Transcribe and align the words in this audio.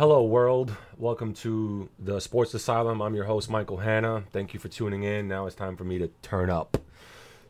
Hello, 0.00 0.22
world. 0.22 0.74
Welcome 0.96 1.34
to 1.34 1.90
the 1.98 2.20
Sports 2.20 2.54
Asylum. 2.54 3.02
I'm 3.02 3.14
your 3.14 3.26
host, 3.26 3.50
Michael 3.50 3.76
Hanna. 3.76 4.24
Thank 4.32 4.54
you 4.54 4.58
for 4.58 4.68
tuning 4.68 5.02
in. 5.02 5.28
Now 5.28 5.44
it's 5.44 5.54
time 5.54 5.76
for 5.76 5.84
me 5.84 5.98
to 5.98 6.08
turn 6.22 6.48
up. 6.48 6.78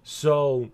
So, 0.02 0.68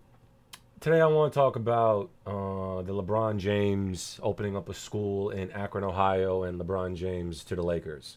today 0.80 1.02
I 1.02 1.06
want 1.06 1.34
to 1.34 1.38
talk 1.38 1.54
about 1.54 2.08
uh, 2.24 2.80
the 2.80 2.94
LeBron 2.94 3.36
James 3.36 4.18
opening 4.22 4.56
up 4.56 4.70
a 4.70 4.72
school 4.72 5.28
in 5.28 5.50
Akron, 5.50 5.84
Ohio, 5.84 6.44
and 6.44 6.58
LeBron 6.58 6.96
James 6.96 7.44
to 7.44 7.54
the 7.54 7.62
Lakers. 7.62 8.16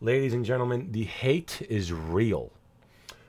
Ladies 0.00 0.32
and 0.32 0.42
gentlemen, 0.42 0.90
the 0.90 1.04
hate 1.04 1.60
is 1.68 1.92
real. 1.92 2.52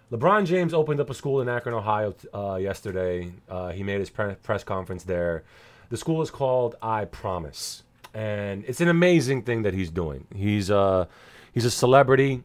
LeBron 0.09 0.45
James 0.45 0.73
opened 0.73 1.01
up 1.01 1.09
a 1.09 1.13
school 1.13 1.41
in 1.41 1.49
Akron, 1.49 1.75
Ohio 1.75 2.15
uh, 2.33 2.55
yesterday. 2.55 3.33
Uh, 3.49 3.71
he 3.71 3.83
made 3.83 3.99
his 3.99 4.09
pre- 4.09 4.35
press 4.35 4.63
conference 4.63 5.03
there. 5.03 5.43
The 5.89 5.97
school 5.97 6.21
is 6.21 6.31
called 6.31 6.77
I 6.81 7.03
Promise 7.03 7.83
and 8.13 8.63
it's 8.67 8.81
an 8.81 8.87
amazing 8.87 9.43
thing 9.43 9.61
that 9.63 9.73
he's 9.73 9.89
doing. 9.89 10.25
He's 10.35 10.69
a 10.69 11.07
he's 11.53 11.65
a 11.65 11.71
celebrity 11.71 12.43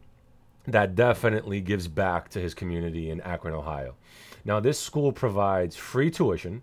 that 0.67 0.95
definitely 0.95 1.61
gives 1.61 1.89
back 1.89 2.29
to 2.31 2.41
his 2.41 2.55
community 2.55 3.11
in 3.11 3.21
Akron, 3.21 3.55
Ohio. 3.55 3.95
Now, 4.45 4.61
this 4.61 4.79
school 4.79 5.13
provides 5.13 5.77
free 5.77 6.11
tuition, 6.11 6.63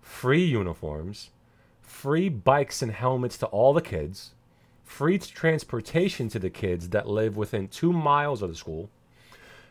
free 0.00 0.44
uniforms, 0.44 1.30
free 1.82 2.28
bikes 2.28 2.82
and 2.82 2.92
helmets 2.92 3.38
to 3.38 3.46
all 3.46 3.72
the 3.72 3.80
kids, 3.80 4.32
free 4.84 5.18
transportation 5.18 6.28
to 6.30 6.38
the 6.38 6.50
kids 6.50 6.90
that 6.90 7.08
live 7.08 7.36
within 7.36 7.68
two 7.68 7.92
miles 7.92 8.42
of 8.42 8.50
the 8.50 8.54
school, 8.54 8.90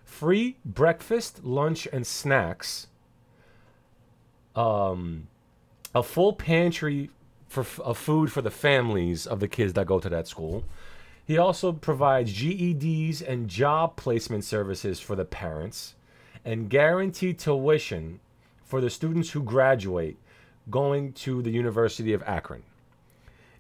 free 0.04 0.58
breakfast, 0.64 1.44
lunch, 1.44 1.88
and 1.92 2.06
snacks, 2.06 2.88
um, 4.56 5.28
a 5.94 6.04
full 6.04 6.34
pantry 6.34 7.09
for 7.48 7.66
of 7.81 7.98
food 7.98 8.31
for 8.31 8.41
the 8.41 8.52
families 8.52 9.26
of 9.26 9.40
the 9.40 9.48
kids 9.48 9.73
that 9.73 9.88
go 9.88 9.99
to 9.99 10.09
that 10.09 10.27
school. 10.27 10.63
He 11.26 11.38
also 11.38 11.72
provides 11.72 12.34
GEDs 12.34 13.22
and 13.22 13.47
job 13.47 13.95
placement 13.95 14.44
services 14.44 15.00
for 15.00 15.16
the 15.16 15.25
parents 15.25 15.95
and 16.44 16.70
guaranteed 16.70 17.39
tuition 17.39 18.20
for 18.64 18.80
the 18.80 18.89
students 18.89 19.31
who 19.31 19.42
graduate 19.42 20.17
going 20.70 21.14
to 21.14 21.42
the 21.42 21.50
University 21.50 22.14
of 22.14 22.23
Akron. 22.23 22.64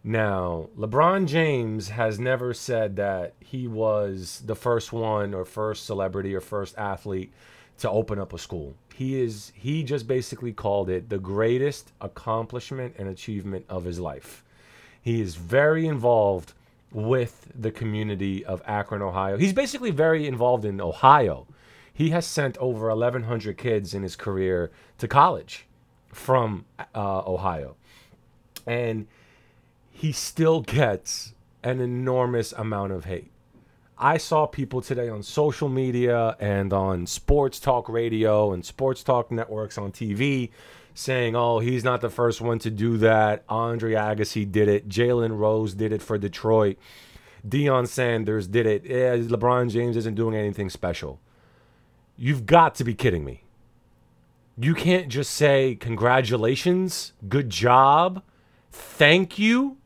Now, 0.03 0.69
LeBron 0.77 1.25
James 1.25 1.89
has 1.89 2.19
never 2.19 2.53
said 2.53 2.95
that 2.97 3.33
he 3.39 3.67
was 3.67 4.43
the 4.45 4.55
first 4.55 4.93
one 4.93 5.33
or 5.33 5.45
first 5.45 5.85
celebrity 5.85 6.35
or 6.35 6.41
first 6.41 6.77
athlete 6.77 7.33
to 7.79 7.89
open 7.89 8.19
up 8.19 8.33
a 8.33 8.37
school. 8.37 8.75
He 8.93 9.21
is 9.21 9.51
he 9.55 9.83
just 9.83 10.07
basically 10.07 10.53
called 10.53 10.89
it 10.89 11.09
the 11.09 11.19
greatest 11.19 11.91
accomplishment 11.99 12.95
and 12.97 13.09
achievement 13.09 13.65
of 13.69 13.83
his 13.83 13.99
life. 13.99 14.43
He 15.01 15.21
is 15.21 15.35
very 15.35 15.85
involved 15.85 16.53
with 16.91 17.51
the 17.53 17.71
community 17.71 18.45
of 18.45 18.61
Akron, 18.65 19.01
Ohio. 19.01 19.37
He's 19.37 19.53
basically 19.53 19.91
very 19.91 20.25
involved 20.27 20.63
in 20.63 20.79
Ohio. 20.79 21.45
He 21.93 22.09
has 22.09 22.25
sent 22.25 22.57
over 22.57 22.87
1,100 22.87 23.57
kids 23.57 23.93
in 23.93 24.01
his 24.01 24.15
career 24.15 24.71
to 24.97 25.07
college 25.07 25.65
from 26.09 26.65
uh, 26.95 27.19
Ohio. 27.25 27.75
And 28.65 29.07
he 29.91 30.11
still 30.11 30.61
gets 30.61 31.33
an 31.63 31.81
enormous 31.81 32.53
amount 32.53 32.93
of 32.93 33.05
hate. 33.05 33.31
I 33.97 34.17
saw 34.17 34.45
people 34.45 34.81
today 34.81 35.07
on 35.07 35.23
social 35.23 35.69
media 35.69 36.35
and 36.39 36.73
on 36.73 37.07
sports 37.07 37.59
talk 37.59 37.87
radio 37.87 38.51
and 38.51 38.65
sports 38.65 39.03
talk 39.03 39.31
networks 39.31 39.77
on 39.77 39.93
TV 39.93 40.49
saying, 40.93 41.35
oh, 41.35 41.59
he's 41.59 41.83
not 41.83 42.01
the 42.01 42.09
first 42.09 42.41
one 42.41 42.59
to 42.59 42.69
do 42.69 42.97
that. 42.97 43.43
Andre 43.47 43.93
Agassi 43.93 44.49
did 44.49 44.67
it. 44.67 44.89
Jalen 44.89 45.37
Rose 45.37 45.73
did 45.73 45.93
it 45.93 46.01
for 46.01 46.17
Detroit. 46.17 46.77
Deion 47.47 47.87
Sanders 47.87 48.47
did 48.47 48.65
it. 48.65 48.85
Yeah, 48.85 49.15
LeBron 49.15 49.71
James 49.71 49.95
isn't 49.95 50.15
doing 50.15 50.35
anything 50.35 50.69
special. 50.69 51.19
You've 52.17 52.45
got 52.45 52.75
to 52.75 52.83
be 52.83 52.93
kidding 52.93 53.23
me. 53.23 53.43
You 54.57 54.73
can't 54.73 55.09
just 55.09 55.33
say, 55.33 55.75
congratulations, 55.75 57.11
good 57.27 57.49
job, 57.49 58.23
thank 58.71 59.37
you. 59.37 59.77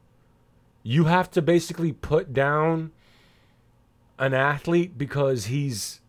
You 0.83 1.05
have 1.05 1.31
to 1.31 1.41
basically 1.41 1.91
put 1.91 2.33
down 2.33 2.91
an 4.19 4.33
athlete 4.33 4.97
because 4.97 5.45
he's 5.45 6.01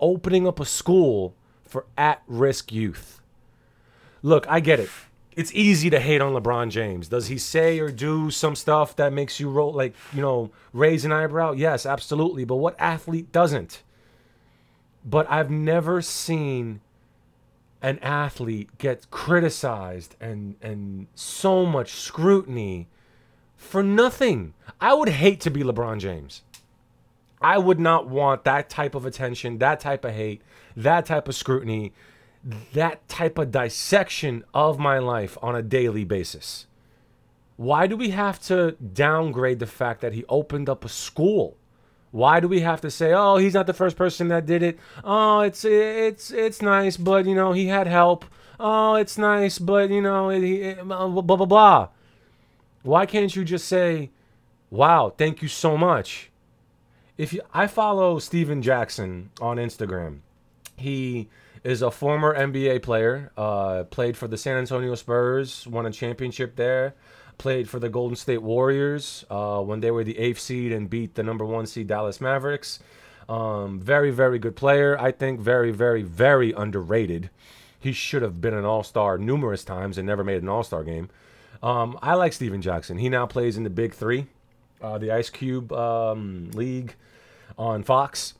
opening 0.00 0.46
up 0.46 0.60
a 0.60 0.64
school 0.64 1.34
for 1.64 1.86
at 1.98 2.22
risk 2.26 2.72
youth. 2.72 3.20
Look, 4.22 4.46
I 4.48 4.60
get 4.60 4.80
it. 4.80 4.90
It's 5.34 5.52
easy 5.54 5.90
to 5.90 5.98
hate 5.98 6.20
on 6.20 6.34
LeBron 6.34 6.70
James. 6.70 7.08
Does 7.08 7.26
he 7.28 7.38
say 7.38 7.80
or 7.80 7.90
do 7.90 8.30
some 8.30 8.54
stuff 8.54 8.94
that 8.96 9.12
makes 9.12 9.40
you 9.40 9.48
roll, 9.48 9.72
like, 9.72 9.94
you 10.12 10.20
know, 10.20 10.50
raise 10.72 11.04
an 11.04 11.12
eyebrow? 11.12 11.52
Yes, 11.52 11.86
absolutely. 11.86 12.44
But 12.44 12.56
what 12.56 12.76
athlete 12.78 13.32
doesn't? 13.32 13.82
But 15.04 15.28
I've 15.30 15.50
never 15.50 16.02
seen 16.02 16.80
an 17.80 17.98
athlete 18.00 18.78
get 18.78 19.10
criticized 19.10 20.14
and, 20.20 20.54
and 20.62 21.08
so 21.14 21.66
much 21.66 21.92
scrutiny 21.94 22.88
for 23.56 23.82
nothing. 23.82 24.54
I 24.80 24.94
would 24.94 25.08
hate 25.08 25.40
to 25.40 25.50
be 25.50 25.62
LeBron 25.62 25.98
James. 25.98 26.42
I 27.42 27.58
would 27.58 27.80
not 27.80 28.08
want 28.08 28.44
that 28.44 28.70
type 28.70 28.94
of 28.94 29.06
attention, 29.06 29.58
that 29.58 29.80
type 29.80 30.04
of 30.04 30.12
hate, 30.12 30.42
that 30.76 31.06
type 31.06 31.28
of 31.28 31.34
scrutiny, 31.34 31.92
that 32.72 33.06
type 33.08 33.38
of 33.38 33.50
dissection 33.50 34.44
of 34.52 34.78
my 34.78 34.98
life 34.98 35.36
on 35.42 35.54
a 35.54 35.62
daily 35.62 36.04
basis. 36.04 36.66
Why 37.56 37.86
do 37.86 37.96
we 37.96 38.10
have 38.10 38.40
to 38.42 38.72
downgrade 38.72 39.58
the 39.58 39.66
fact 39.66 40.00
that 40.00 40.14
he 40.14 40.24
opened 40.28 40.68
up 40.68 40.84
a 40.84 40.88
school? 40.88 41.56
Why 42.10 42.40
do 42.40 42.48
we 42.48 42.60
have 42.60 42.80
to 42.82 42.90
say, 42.90 43.12
"Oh, 43.12 43.36
he's 43.36 43.54
not 43.54 43.66
the 43.66 43.72
first 43.72 43.96
person 43.96 44.28
that 44.28 44.46
did 44.46 44.62
it"? 44.62 44.78
Oh, 45.04 45.40
it's 45.40 45.64
it's 45.64 46.30
it's 46.30 46.60
nice, 46.60 46.96
but 46.96 47.24
you 47.26 47.34
know 47.34 47.52
he 47.52 47.66
had 47.66 47.86
help. 47.86 48.24
Oh, 48.60 48.96
it's 48.96 49.16
nice, 49.16 49.58
but 49.58 49.90
you 49.90 50.02
know 50.02 50.28
he, 50.28 50.74
blah 50.74 51.08
blah 51.08 51.36
blah 51.36 51.46
blah. 51.46 51.88
Why 52.82 53.06
can't 53.06 53.34
you 53.34 53.44
just 53.44 53.66
say, 53.66 54.10
"Wow, 54.70 55.14
thank 55.16 55.40
you 55.40 55.48
so 55.48 55.78
mu"? 55.78 56.02
If 57.18 57.32
you, 57.32 57.42
I 57.52 57.66
follow 57.66 58.18
Stephen 58.18 58.62
Jackson 58.62 59.30
on 59.40 59.56
Instagram, 59.56 60.20
he 60.76 61.28
is 61.64 61.82
a 61.82 61.90
former 61.90 62.34
NBA 62.34 62.82
player. 62.82 63.30
Uh, 63.36 63.84
played 63.84 64.16
for 64.16 64.28
the 64.28 64.36
San 64.36 64.56
Antonio 64.56 64.94
Spurs, 64.94 65.66
won 65.66 65.86
a 65.86 65.92
championship 65.92 66.56
there. 66.56 66.94
Played 67.38 67.68
for 67.68 67.78
the 67.78 67.88
Golden 67.88 68.16
State 68.16 68.42
Warriors 68.42 69.24
uh, 69.30 69.60
when 69.60 69.80
they 69.80 69.90
were 69.90 70.04
the 70.04 70.18
eighth 70.18 70.38
seed 70.38 70.70
and 70.70 70.88
beat 70.88 71.14
the 71.14 71.22
number 71.22 71.44
one 71.44 71.66
seed 71.66 71.86
Dallas 71.86 72.20
Mavericks. 72.20 72.78
Um, 73.28 73.80
very, 73.80 74.10
very 74.10 74.38
good 74.38 74.54
player. 74.54 74.98
I 75.00 75.12
think 75.12 75.40
very, 75.40 75.70
very, 75.70 76.02
very 76.02 76.52
underrated. 76.52 77.30
He 77.78 77.92
should 77.92 78.22
have 78.22 78.40
been 78.40 78.54
an 78.54 78.64
All 78.64 78.82
Star 78.82 79.18
numerous 79.18 79.64
times 79.64 79.98
and 79.98 80.06
never 80.06 80.22
made 80.22 80.42
an 80.42 80.48
All 80.48 80.62
Star 80.62 80.84
game. 80.84 81.08
Um, 81.62 81.98
I 82.02 82.14
like 82.14 82.32
Stephen 82.32 82.62
Jackson. 82.62 82.98
He 82.98 83.08
now 83.08 83.26
plays 83.26 83.56
in 83.56 83.64
the 83.64 83.70
Big 83.70 83.94
Three 83.94 84.26
uh, 84.82 84.98
the 84.98 85.10
Ice 85.10 85.30
Cube 85.30 85.72
um, 85.72 86.50
League 86.52 86.94
on 87.56 87.82
Fox, 87.82 88.34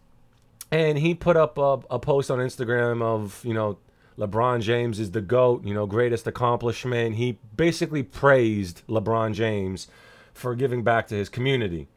and 0.71 0.99
he 0.99 1.15
put 1.15 1.37
up 1.37 1.57
a, 1.57 1.79
a, 1.91 1.99
post 1.99 2.31
on 2.31 2.39
Instagram 2.39 3.03
of 3.03 3.43
you 3.45 3.55
know 3.55 3.79
LeBron 4.19 4.61
James 4.61 4.99
is 4.99 5.13
the 5.13 5.21
goat, 5.21 5.65
you 5.65 5.73
know 5.73 5.87
greatest 5.87 6.27
accomplishment. 6.27 7.17
He 7.17 7.39
basically 7.57 8.03
praised 8.03 8.83
LeBron 8.89 9.35
James 9.35 9.87
for 10.35 10.55
giving 10.55 10.83
back 10.83 11.07
to 11.09 11.15
his 11.15 11.29
community, 11.29 11.89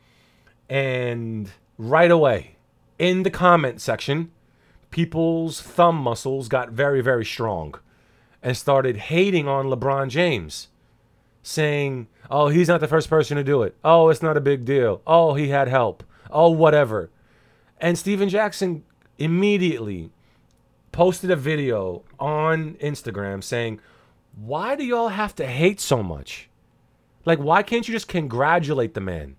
and 0.70 1.50
right 1.78 2.12
away 2.12 2.56
in 3.00 3.24
the 3.24 3.32
comment 3.32 3.82
section, 3.82 4.32
people's 4.92 5.62
thumb 5.62 5.96
muscles 5.96 6.48
got 6.48 6.70
very 6.70 7.02
very 7.02 7.26
strong, 7.26 7.76
and 8.44 8.56
started 8.56 8.98
hating 8.98 9.48
on 9.48 9.66
LeBron 9.66 10.10
James 10.10 10.68
saying, 11.46 12.08
oh, 12.32 12.48
he's 12.48 12.68
not 12.68 12.80
the 12.80 12.88
first 12.88 13.08
person 13.08 13.38
to 13.38 13.44
do 13.44 13.62
it. 13.62 13.76
Oh, 13.84 14.10
it's 14.10 14.24
not 14.24 14.36
a 14.36 14.42
big 14.42 14.66
deal. 14.66 15.02
Oh, 15.06 15.36
he 15.36 15.50
had 15.50 15.68
help. 15.68 16.04
Oh, 16.32 16.50
whatever. 16.50 17.12
And 17.80 18.00
Stephen 18.00 18.30
Jackson 18.30 18.84
immediately 19.20 20.10
posted 20.92 21.30
a 21.30 21.36
video 21.36 22.04
on 22.20 22.74
Instagram 22.76 23.44
saying, 23.44 23.80
why 24.36 24.76
do 24.76 24.84
y'all 24.84 25.10
have 25.10 25.36
to 25.36 25.46
hate 25.46 25.80
so 25.80 26.02
much? 26.02 26.50
Like, 27.26 27.38
why 27.38 27.62
can't 27.62 27.88
you 27.88 27.94
just 27.94 28.08
congratulate 28.08 28.96
the 28.96 29.02
man? 29.02 29.36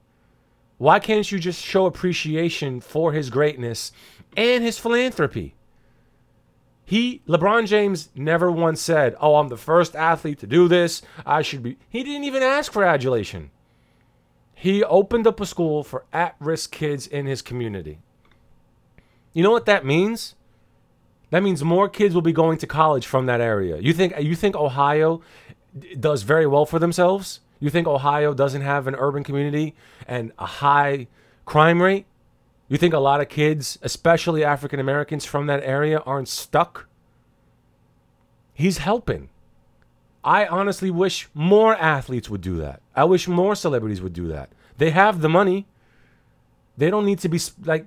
Why 0.79 1.00
can't 1.00 1.31
you 1.31 1.41
just 1.41 1.62
show 1.62 1.87
appreciation 1.87 2.81
for 2.81 3.12
his 3.12 3.31
greatness 3.31 3.91
and 4.37 4.62
his 4.62 4.79
philanthropy? 4.79 5.56
He 6.87 7.21
LeBron 7.29 7.67
James 7.67 8.11
never 8.15 8.50
once 8.50 8.81
said, 8.81 9.17
"Oh, 9.21 9.35
I'm 9.35 9.49
the 9.49 9.56
first 9.56 9.97
athlete 9.97 10.38
to 10.38 10.47
do 10.47 10.69
this. 10.69 11.03
I 11.27 11.43
should 11.43 11.62
be." 11.62 11.77
He 11.91 12.05
didn't 12.05 12.25
even 12.25 12.44
ask 12.44 12.73
for 12.73 12.85
adulation. 12.85 13.50
He 14.55 14.85
opened 14.85 15.27
up 15.27 15.41
a 15.41 15.47
school 15.47 15.83
for 15.83 16.05
at-risk 16.12 16.71
kids 16.71 17.06
in 17.06 17.27
his 17.27 17.43
community. 17.43 17.99
You 19.33 19.43
know 19.43 19.50
what 19.50 19.67
that 19.67 19.85
means? 19.85 20.37
That 21.31 21.43
means 21.43 21.62
more 21.65 21.88
kids 21.88 22.15
will 22.15 22.23
be 22.23 22.33
going 22.33 22.56
to 22.59 22.69
college 22.69 23.05
from 23.05 23.27
that 23.27 23.41
area. 23.41 23.79
You 23.79 23.93
think 23.93 24.15
you 24.21 24.37
think 24.37 24.55
Ohio 24.55 25.23
does 25.99 26.23
very 26.23 26.47
well 26.47 26.67
for 26.67 26.79
themselves? 26.79 27.41
You 27.59 27.69
think 27.69 27.89
Ohio 27.89 28.32
doesn't 28.32 28.62
have 28.62 28.87
an 28.87 28.94
urban 28.94 29.25
community 29.25 29.75
and 30.06 30.31
a 30.39 30.47
high 30.47 31.09
crime 31.47 31.82
rate? 31.82 32.06
You 32.69 32.79
think 32.79 32.95
a 32.95 32.99
lot 32.99 33.21
of 33.21 33.29
kids, 33.29 33.79
especially 33.83 34.43
African 34.43 34.81
Americans 34.81 35.25
from 35.25 35.47
that 35.47 35.63
area, 35.63 36.01
aren't 36.01 36.29
stuck? 36.29 36.89
He's 38.53 38.79
helping. 38.79 39.29
I 40.25 40.47
honestly 40.47 40.91
wish 40.91 41.29
more 41.33 41.77
athletes 41.77 42.29
would 42.29 42.41
do 42.41 42.57
that. 42.57 42.81
I 42.97 43.05
wish 43.05 43.29
more 43.29 43.55
celebrities 43.55 44.03
would 44.03 44.13
do 44.13 44.27
that. 44.29 44.51
They 44.79 44.91
have 44.91 45.21
the 45.21 45.29
money. 45.29 45.67
They 46.77 46.91
don't 46.91 47.07
need 47.07 47.21
to 47.21 47.29
be 47.29 47.39
like, 47.65 47.87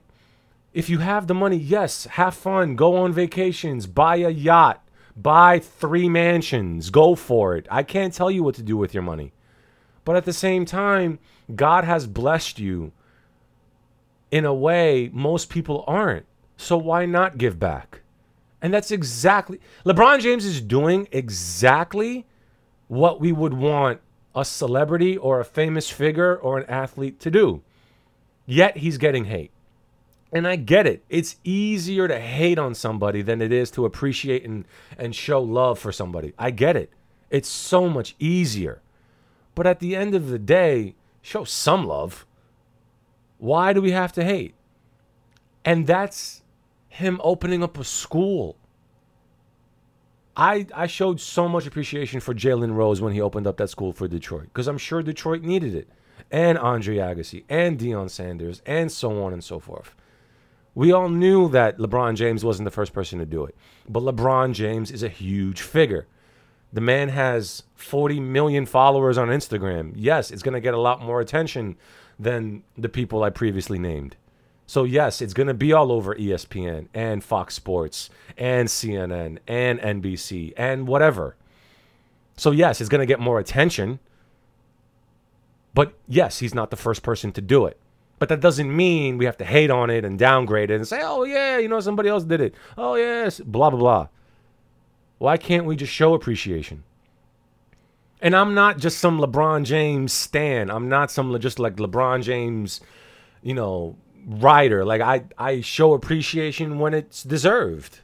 if 0.74 0.90
you 0.90 1.00
have 1.00 1.28
the 1.28 1.34
money, 1.34 1.58
yes, 1.58 2.06
have 2.06 2.36
fun, 2.36 2.76
go 2.76 2.96
on 2.96 3.12
vacations, 3.12 3.88
buy 3.88 4.18
a 4.18 4.30
yacht, 4.30 4.82
buy 5.18 5.60
three 5.60 6.08
mansions, 6.08 6.90
go 6.90 7.16
for 7.16 7.58
it. 7.58 7.68
I 7.70 7.84
can't 7.84 8.14
tell 8.14 8.32
you 8.32 8.44
what 8.44 8.56
to 8.56 8.64
do 8.64 8.78
with 8.78 8.94
your 8.94 9.04
money. 9.04 9.34
But 10.06 10.16
at 10.16 10.26
the 10.26 10.34
same 10.34 10.66
time, 10.66 11.20
God 11.56 11.84
has 11.84 12.08
blessed 12.08 12.60
you 12.60 12.94
in 14.32 14.46
a 14.46 14.54
way 14.54 15.10
most 15.14 15.50
people 15.50 15.84
aren't. 15.88 16.26
So 16.58 16.78
why 16.78 17.06
not 17.06 17.38
give 17.38 17.60
back? 17.60 18.02
And 18.62 18.74
that's 18.74 18.92
exactly 18.92 19.60
LeBron 19.86 20.20
James 20.20 20.46
is 20.46 20.62
doing 20.62 21.08
exactly 21.12 22.26
what 22.88 23.22
we 23.22 23.32
would 23.32 23.54
want 23.54 24.02
a 24.36 24.46
celebrity 24.46 25.18
or 25.18 25.40
a 25.40 25.46
famous 25.46 25.90
figure 25.90 26.36
or 26.36 26.58
an 26.58 26.70
athlete 26.70 27.20
to 27.22 27.32
do. 27.32 27.62
Yet 28.46 28.78
he's 28.78 28.98
getting 28.98 29.26
hate. 29.26 29.52
And 30.32 30.48
I 30.48 30.58
get 30.58 30.86
it. 30.86 31.04
It's 31.10 31.38
easier 31.44 32.08
to 32.08 32.20
hate 32.20 32.60
on 32.60 32.76
somebody 32.76 33.22
than 33.22 33.42
it 33.42 33.52
is 33.52 33.72
to 33.72 33.86
appreciate 33.86 34.46
and, 34.46 34.66
and 34.98 35.16
show 35.16 35.42
love 35.42 35.80
for 35.80 35.92
somebody. 35.92 36.34
I 36.38 36.52
get 36.52 36.76
it. 36.76 36.92
It's 37.30 37.50
so 37.50 37.90
much 37.90 38.16
easier. 38.20 38.82
But 39.56 39.66
at 39.66 39.80
the 39.80 39.96
end 39.96 40.14
of 40.14 40.30
the 40.30 40.40
day, 40.40 40.96
show 41.22 41.44
some 41.44 41.86
love. 41.86 42.26
Why 43.40 43.74
do 43.74 43.82
we 43.82 43.92
have 43.92 44.12
to 44.14 44.24
hate? 44.24 44.54
And 45.66 45.88
that's 45.88 46.44
him 46.90 47.20
opening 47.24 47.64
up 47.64 47.78
a 47.78 47.84
school. 47.84 48.58
I, 50.36 50.68
I 50.76 50.88
showed 50.88 51.20
so 51.20 51.50
much 51.50 51.66
appreciation 51.66 52.20
for 52.20 52.34
Jalen 52.34 52.76
Rose 52.76 53.02
when 53.02 53.14
he 53.14 53.22
opened 53.22 53.48
up 53.48 53.58
that 53.58 53.70
school 53.70 53.92
for 53.92 54.08
Detroit 54.08 54.44
because 54.44 54.68
I'm 54.68 54.78
sure 54.78 55.02
Detroit 55.02 55.42
needed 55.42 55.74
it. 55.74 55.90
And 56.32 56.58
Andre 56.58 56.98
Agassi 56.98 57.44
and 57.50 57.80
Deion 57.80 58.10
Sanders 58.10 58.62
and 58.66 58.92
so 58.92 59.24
on 59.24 59.34
and 59.34 59.44
so 59.44 59.60
forth. 59.60 59.96
We 60.76 60.92
all 60.92 61.10
knew 61.10 61.50
that 61.50 61.78
LeBron 61.78 62.16
James 62.16 62.46
wasn't 62.46 62.66
the 62.66 62.72
first 62.72 62.94
person 62.94 63.20
to 63.20 63.26
do 63.26 63.46
it. 63.46 63.56
But 63.88 64.04
LeBron 64.04 64.54
James 64.54 64.92
is 64.92 65.02
a 65.02 65.10
huge 65.10 65.62
figure. 65.62 66.08
The 66.72 66.82
man 66.82 67.10
has 67.10 67.64
40 67.76 68.20
million 68.20 68.66
followers 68.66 69.18
on 69.18 69.30
Instagram. 69.30 69.94
Yes, 69.96 70.30
it's 70.30 70.44
going 70.44 70.54
to 70.54 70.62
get 70.62 70.74
a 70.74 70.80
lot 70.80 71.02
more 71.02 71.20
attention 71.20 71.78
than 72.20 72.64
the 72.78 72.90
people 72.90 73.24
I 73.24 73.30
previously 73.30 73.80
named. 73.80 74.16
So, 74.68 74.84
yes, 74.84 75.22
it's 75.22 75.34
going 75.34 75.48
to 75.48 75.54
be 75.56 75.74
all 75.74 75.92
over 75.92 76.14
ESPN 76.14 76.90
and 76.94 77.24
Fox 77.24 77.56
Sports 77.56 78.12
and 78.38 78.68
CNN 78.68 79.40
and 79.48 79.80
NBC 79.80 80.54
and 80.56 80.88
whatever. 80.88 81.36
So, 82.38 82.52
yes, 82.52 82.80
it's 82.80 82.90
going 82.90 83.00
to 83.00 83.08
get 83.08 83.20
more 83.20 83.40
attention. 83.40 84.00
But 85.74 85.94
yes, 86.08 86.40
he's 86.40 86.54
not 86.54 86.70
the 86.70 86.76
first 86.76 87.02
person 87.02 87.32
to 87.32 87.42
do 87.42 87.66
it. 87.66 87.80
But 88.20 88.30
that 88.30 88.42
doesn't 88.42 88.76
mean 88.76 89.18
we 89.18 89.26
have 89.26 89.38
to 89.38 89.46
hate 89.46 89.72
on 89.72 89.90
it 89.90 90.04
and 90.04 90.20
downgrade 90.20 90.70
it 90.70 90.76
and 90.76 90.88
say, 90.88 91.00
oh, 91.02 91.24
yeah, 91.24 91.58
you 91.58 91.70
know, 91.70 91.80
somebody 91.80 92.10
else 92.10 92.26
did 92.26 92.42
it. 92.42 92.54
Oh, 92.78 92.96
yes, 92.96 93.40
blah, 93.40 93.70
blah, 93.70 93.80
blah. 93.80 94.08
Why 95.20 95.38
can't 95.38 95.66
we 95.66 95.76
just 95.76 95.94
show 95.94 96.14
appreciation? 96.14 96.84
And 98.22 98.36
I'm 98.36 98.54
not 98.54 98.78
just 98.78 99.00
some 99.00 99.20
LeBron 99.20 99.64
James 99.64 100.12
stan. 100.12 100.70
I'm 100.70 100.90
not 100.90 101.10
some 101.10 101.38
just 101.40 101.60
like 101.60 101.78
LeBron 101.78 102.24
James, 102.24 102.82
you 103.42 103.54
know, 103.54 103.96
writer. 104.26 104.84
Like 104.84 105.02
I 105.02 105.24
I 105.38 105.62
show 105.62 105.94
appreciation 105.94 106.80
when 106.80 106.94
it's 106.94 107.24
deserved. 107.24 108.00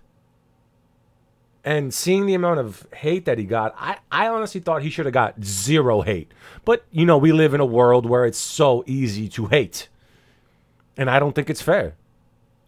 And 1.65 1.91
seeing 1.91 2.27
the 2.27 2.35
amount 2.35 2.59
of 2.59 2.88
hate 2.94 3.25
that 3.25 3.39
he 3.39 3.44
got, 3.44 3.73
I, 3.75 3.97
I 4.12 4.27
honestly 4.27 4.62
thought 4.62 4.83
he 4.83 4.91
should 4.91 5.07
have 5.07 5.13
got 5.13 5.44
zero 5.44 6.01
hate. 6.01 6.31
But, 6.63 6.85
you 6.91 7.07
know, 7.07 7.17
we 7.17 7.31
live 7.31 7.56
in 7.56 7.59
a 7.59 7.65
world 7.65 8.07
where 8.07 8.23
it's 8.23 8.38
so 8.38 8.83
easy 8.85 9.27
to 9.29 9.47
hate. 9.47 9.88
And 10.95 11.09
I 11.09 11.17
don't 11.17 11.33
think 11.33 11.50
it's 11.50 11.63
fair. 11.63 11.95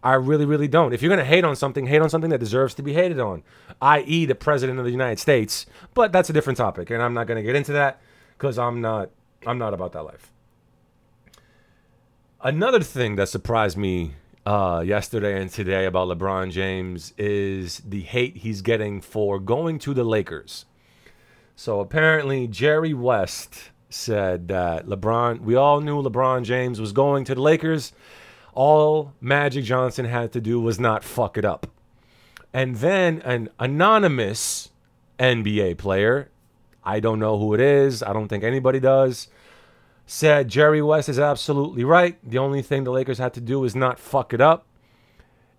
I 0.03 0.13
really, 0.13 0.45
really 0.45 0.67
don't. 0.67 0.93
If 0.93 1.01
you're 1.01 1.09
going 1.09 1.19
to 1.19 1.25
hate 1.25 1.43
on 1.43 1.55
something, 1.55 1.87
hate 1.87 2.01
on 2.01 2.09
something 2.09 2.29
that 2.29 2.39
deserves 2.39 2.73
to 2.75 2.83
be 2.83 2.93
hated 2.93 3.19
on, 3.19 3.43
i.e., 3.81 4.25
the 4.25 4.35
president 4.35 4.79
of 4.79 4.85
the 4.85 4.91
United 4.91 5.19
States. 5.19 5.65
But 5.93 6.11
that's 6.11 6.29
a 6.29 6.33
different 6.33 6.57
topic, 6.57 6.89
and 6.91 7.01
I'm 7.01 7.13
not 7.13 7.27
going 7.27 7.37
to 7.37 7.43
get 7.43 7.55
into 7.55 7.73
that 7.73 7.99
because 8.37 8.57
I'm 8.59 8.81
not. 8.81 9.09
I'm 9.45 9.57
not 9.59 9.73
about 9.73 9.93
that 9.93 10.03
life. 10.03 10.31
Another 12.41 12.81
thing 12.81 13.15
that 13.15 13.29
surprised 13.29 13.77
me 13.77 14.13
uh, 14.45 14.83
yesterday 14.85 15.41
and 15.41 15.49
today 15.49 15.85
about 15.85 16.07
LeBron 16.07 16.51
James 16.51 17.13
is 17.17 17.79
the 17.79 18.01
hate 18.01 18.37
he's 18.37 18.61
getting 18.61 19.01
for 19.01 19.39
going 19.39 19.77
to 19.79 19.93
the 19.93 20.03
Lakers. 20.03 20.65
So 21.55 21.79
apparently, 21.79 22.47
Jerry 22.47 22.93
West 22.93 23.71
said 23.89 24.47
that 24.47 24.85
LeBron. 24.85 25.41
We 25.41 25.55
all 25.55 25.81
knew 25.81 26.01
LeBron 26.01 26.43
James 26.43 26.79
was 26.79 26.91
going 26.91 27.25
to 27.25 27.35
the 27.35 27.41
Lakers 27.41 27.93
all 28.57 29.13
Magic 29.21 29.63
Johnson 29.63 30.05
had 30.05 30.31
to 30.33 30.41
do 30.41 30.59
was 30.59 30.79
not 30.79 31.03
fuck 31.03 31.37
it 31.37 31.45
up. 31.45 31.67
And 32.51 32.77
then 32.77 33.21
an 33.21 33.49
anonymous 33.59 34.71
NBA 35.19 35.77
player, 35.77 36.31
I 36.83 36.99
don't 36.99 37.19
know 37.19 37.37
who 37.37 37.53
it 37.53 37.59
is, 37.59 38.01
I 38.01 38.13
don't 38.13 38.27
think 38.27 38.43
anybody 38.43 38.79
does, 38.79 39.27
said 40.07 40.47
Jerry 40.47 40.81
West 40.81 41.07
is 41.07 41.19
absolutely 41.19 41.83
right. 41.83 42.17
The 42.27 42.39
only 42.39 42.63
thing 42.63 42.83
the 42.83 42.89
Lakers 42.89 43.19
had 43.19 43.35
to 43.35 43.41
do 43.41 43.63
is 43.63 43.75
not 43.75 43.99
fuck 43.99 44.33
it 44.33 44.41
up. 44.41 44.65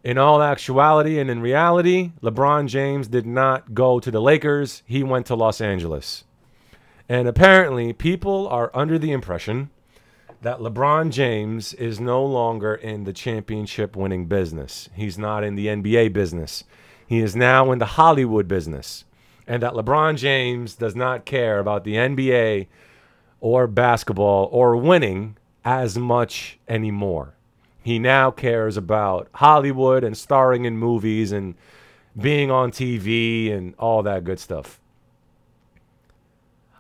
In 0.02 0.18
all 0.18 0.42
actuality 0.42 1.20
and 1.20 1.30
in 1.30 1.40
reality, 1.40 2.10
LeBron 2.20 2.66
James 2.66 3.06
did 3.06 3.26
not 3.26 3.74
go 3.74 4.00
to 4.00 4.10
the 4.10 4.20
Lakers, 4.20 4.82
he 4.86 5.04
went 5.04 5.26
to 5.26 5.36
Los 5.36 5.60
Angeles. 5.60 6.24
And 7.08 7.28
apparently, 7.28 7.92
people 7.92 8.48
are 8.48 8.72
under 8.74 8.98
the 8.98 9.12
impression 9.12 9.70
that 10.40 10.60
LeBron 10.60 11.10
James 11.10 11.74
is 11.74 11.98
no 11.98 12.24
longer 12.24 12.74
in 12.74 13.04
the 13.04 13.12
championship 13.12 13.96
winning 13.96 14.26
business. 14.26 14.88
He's 14.94 15.18
not 15.18 15.42
in 15.42 15.56
the 15.56 15.66
NBA 15.66 16.12
business. 16.12 16.64
He 17.06 17.18
is 17.18 17.34
now 17.34 17.72
in 17.72 17.78
the 17.78 17.86
Hollywood 17.86 18.46
business. 18.46 19.04
And 19.46 19.62
that 19.62 19.72
LeBron 19.72 20.16
James 20.16 20.74
does 20.76 20.94
not 20.94 21.24
care 21.24 21.58
about 21.58 21.84
the 21.84 21.94
NBA 21.94 22.66
or 23.40 23.66
basketball 23.66 24.48
or 24.52 24.76
winning 24.76 25.36
as 25.64 25.98
much 25.98 26.58
anymore. 26.68 27.34
He 27.82 27.98
now 27.98 28.30
cares 28.30 28.76
about 28.76 29.28
Hollywood 29.32 30.04
and 30.04 30.16
starring 30.16 30.66
in 30.66 30.76
movies 30.76 31.32
and 31.32 31.54
being 32.16 32.50
on 32.50 32.70
TV 32.70 33.52
and 33.52 33.74
all 33.78 34.02
that 34.02 34.24
good 34.24 34.38
stuff. 34.38 34.78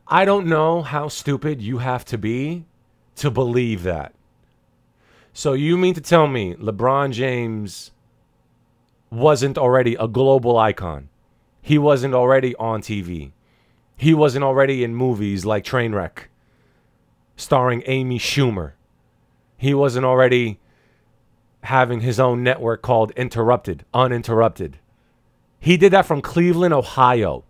I 0.06 0.24
don't 0.24 0.46
know 0.46 0.82
how 0.82 1.08
stupid 1.08 1.60
you 1.60 1.78
have 1.78 2.04
to 2.06 2.18
be 2.18 2.64
to 3.18 3.30
believe 3.30 3.82
that. 3.82 4.14
So 5.32 5.52
you 5.52 5.76
mean 5.76 5.94
to 5.94 6.00
tell 6.00 6.26
me 6.26 6.54
LeBron 6.54 7.12
James 7.12 7.92
wasn't 9.10 9.56
already 9.56 9.94
a 9.94 10.08
global 10.08 10.58
icon? 10.58 11.08
He 11.60 11.78
wasn't 11.78 12.14
already 12.14 12.54
on 12.56 12.82
TV. 12.82 13.32
He 13.96 14.14
wasn't 14.14 14.44
already 14.44 14.84
in 14.84 14.94
movies 14.94 15.44
like 15.44 15.64
Trainwreck, 15.64 16.24
starring 17.36 17.82
Amy 17.86 18.18
Schumer. 18.18 18.72
He 19.56 19.74
wasn't 19.74 20.06
already 20.06 20.60
having 21.64 22.00
his 22.00 22.20
own 22.20 22.42
network 22.42 22.80
called 22.80 23.10
Interrupted, 23.12 23.84
Uninterrupted. 23.92 24.78
He 25.60 25.76
did 25.76 25.92
that 25.92 26.06
from 26.06 26.22
Cleveland, 26.22 26.72
Ohio, 26.72 27.44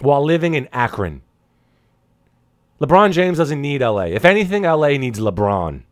while 0.00 0.24
living 0.24 0.54
in 0.54 0.68
Akron. 0.72 1.22
LeBron 2.80 3.12
James 3.12 3.38
doesn't 3.38 3.60
need 3.60 3.80
LA. 3.80 4.04
If 4.04 4.24
anything, 4.24 4.62
LA 4.62 4.96
needs 4.98 5.18
LeBron. 5.18 5.82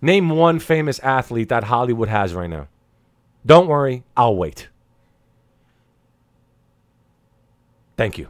Name 0.00 0.30
one 0.30 0.58
famous 0.58 0.98
athlete 1.00 1.48
that 1.48 1.64
Hollywood 1.64 2.08
has 2.08 2.34
right 2.34 2.48
now. 2.48 2.68
Don't 3.44 3.68
worry, 3.68 4.04
I'll 4.16 4.36
wait. 4.36 4.68
Thank 7.96 8.18
you. 8.18 8.28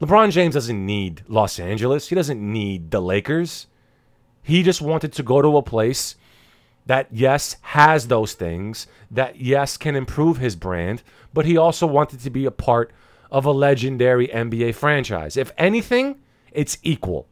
LeBron 0.00 0.30
James 0.30 0.54
doesn't 0.54 0.86
need 0.86 1.22
Los 1.26 1.58
Angeles. 1.58 2.08
He 2.08 2.14
doesn't 2.14 2.40
need 2.40 2.90
the 2.90 3.00
Lakers. 3.00 3.66
He 4.42 4.62
just 4.62 4.80
wanted 4.80 5.12
to 5.14 5.22
go 5.22 5.42
to 5.42 5.56
a 5.56 5.62
place 5.62 6.14
that, 6.86 7.08
yes, 7.10 7.56
has 7.60 8.06
those 8.06 8.34
things, 8.34 8.86
that, 9.10 9.40
yes, 9.40 9.76
can 9.76 9.94
improve 9.94 10.38
his 10.38 10.56
brand, 10.56 11.02
but 11.34 11.44
he 11.44 11.56
also 11.56 11.86
wanted 11.86 12.20
to 12.20 12.30
be 12.30 12.44
a 12.44 12.50
part 12.50 12.92
of 13.30 13.44
a 13.44 13.52
legendary 13.52 14.28
NBA 14.28 14.74
franchise. 14.74 15.36
If 15.36 15.52
anything, 15.58 16.20
it's 16.52 16.78
equal. 16.82 17.26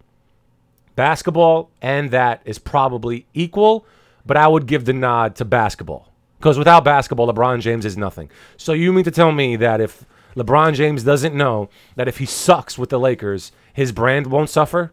Basketball 0.94 1.70
and 1.82 2.10
that 2.10 2.40
is 2.44 2.58
probably 2.58 3.26
equal, 3.34 3.86
but 4.24 4.36
I 4.36 4.48
would 4.48 4.66
give 4.66 4.84
the 4.84 4.92
nod 4.92 5.36
to 5.36 5.44
basketball. 5.44 6.12
Because 6.38 6.58
without 6.58 6.84
basketball, 6.84 7.32
LeBron 7.32 7.60
James 7.60 7.84
is 7.84 7.96
nothing. 7.96 8.30
So 8.56 8.72
you 8.72 8.92
mean 8.92 9.04
to 9.04 9.10
tell 9.10 9.32
me 9.32 9.56
that 9.56 9.80
if 9.80 10.04
LeBron 10.36 10.74
James 10.74 11.02
doesn't 11.02 11.34
know 11.34 11.70
that 11.96 12.08
if 12.08 12.18
he 12.18 12.26
sucks 12.26 12.78
with 12.78 12.90
the 12.90 13.00
Lakers, 13.00 13.52
his 13.72 13.92
brand 13.92 14.26
won't 14.26 14.50
suffer, 14.50 14.92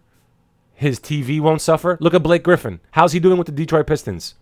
his 0.74 1.00
TV 1.00 1.39
won't 1.39 1.62
suffer. 1.62 1.98
Look 2.00 2.13
at 2.13 2.24
Blake 2.24 2.43
Griffin. 2.43 2.79
How's 2.91 3.12
he 3.12 3.19
doing 3.19 3.38
with 3.38 3.48
the 3.48 3.53
Detroit 3.53 3.88
Pistons? 3.88 4.36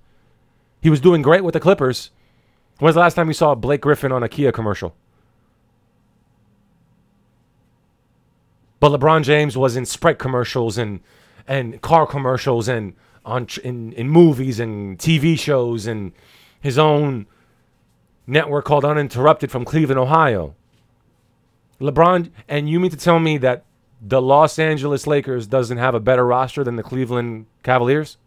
He 0.81 0.89
was 0.89 1.01
doing 1.01 1.21
great 1.21 1.43
with 1.43 1.53
the 1.53 1.59
Clippers. 1.59 2.11
When's 2.79 2.95
the 2.95 3.01
last 3.01 3.13
time 3.15 3.27
you 3.27 3.33
saw 3.33 3.53
Blake 3.53 3.81
Griffin 3.81 4.11
on 4.11 4.23
a 4.23 4.29
Kia 4.29 4.51
commercial? 4.51 4.95
But 8.81 8.99
LeBron 8.99 9.23
James 9.23 9.55
was 9.55 9.77
in 9.77 9.85
Sprite 9.85 10.17
commercials 10.17 10.77
and 10.77 10.99
and 11.47 11.79
car 11.81 12.07
commercials 12.07 12.67
and 12.67 12.93
on 13.23 13.47
in 13.63 13.93
in 13.93 14.09
movies 14.09 14.59
and 14.59 14.97
TV 14.97 15.39
shows 15.39 15.85
and 15.85 16.11
his 16.59 16.79
own 16.79 17.27
network 18.25 18.65
called 18.65 18.83
Uninterrupted 18.83 19.51
from 19.51 19.65
Cleveland, 19.65 19.99
Ohio. 19.99 20.55
LeBron, 21.79 22.31
and 22.47 22.69
you 22.69 22.79
mean 22.79 22.91
to 22.91 22.97
tell 22.97 23.19
me 23.19 23.37
that 23.37 23.65
the 24.01 24.21
Los 24.21 24.57
Angeles 24.57 25.05
Lakers 25.05 25.45
doesn't 25.45 25.77
have 25.77 25.93
a 25.93 25.99
better 25.99 26.25
roster 26.25 26.63
than 26.63 26.75
the 26.75 26.83
Cleveland 26.83 27.45
Cavaliers? 27.61 28.17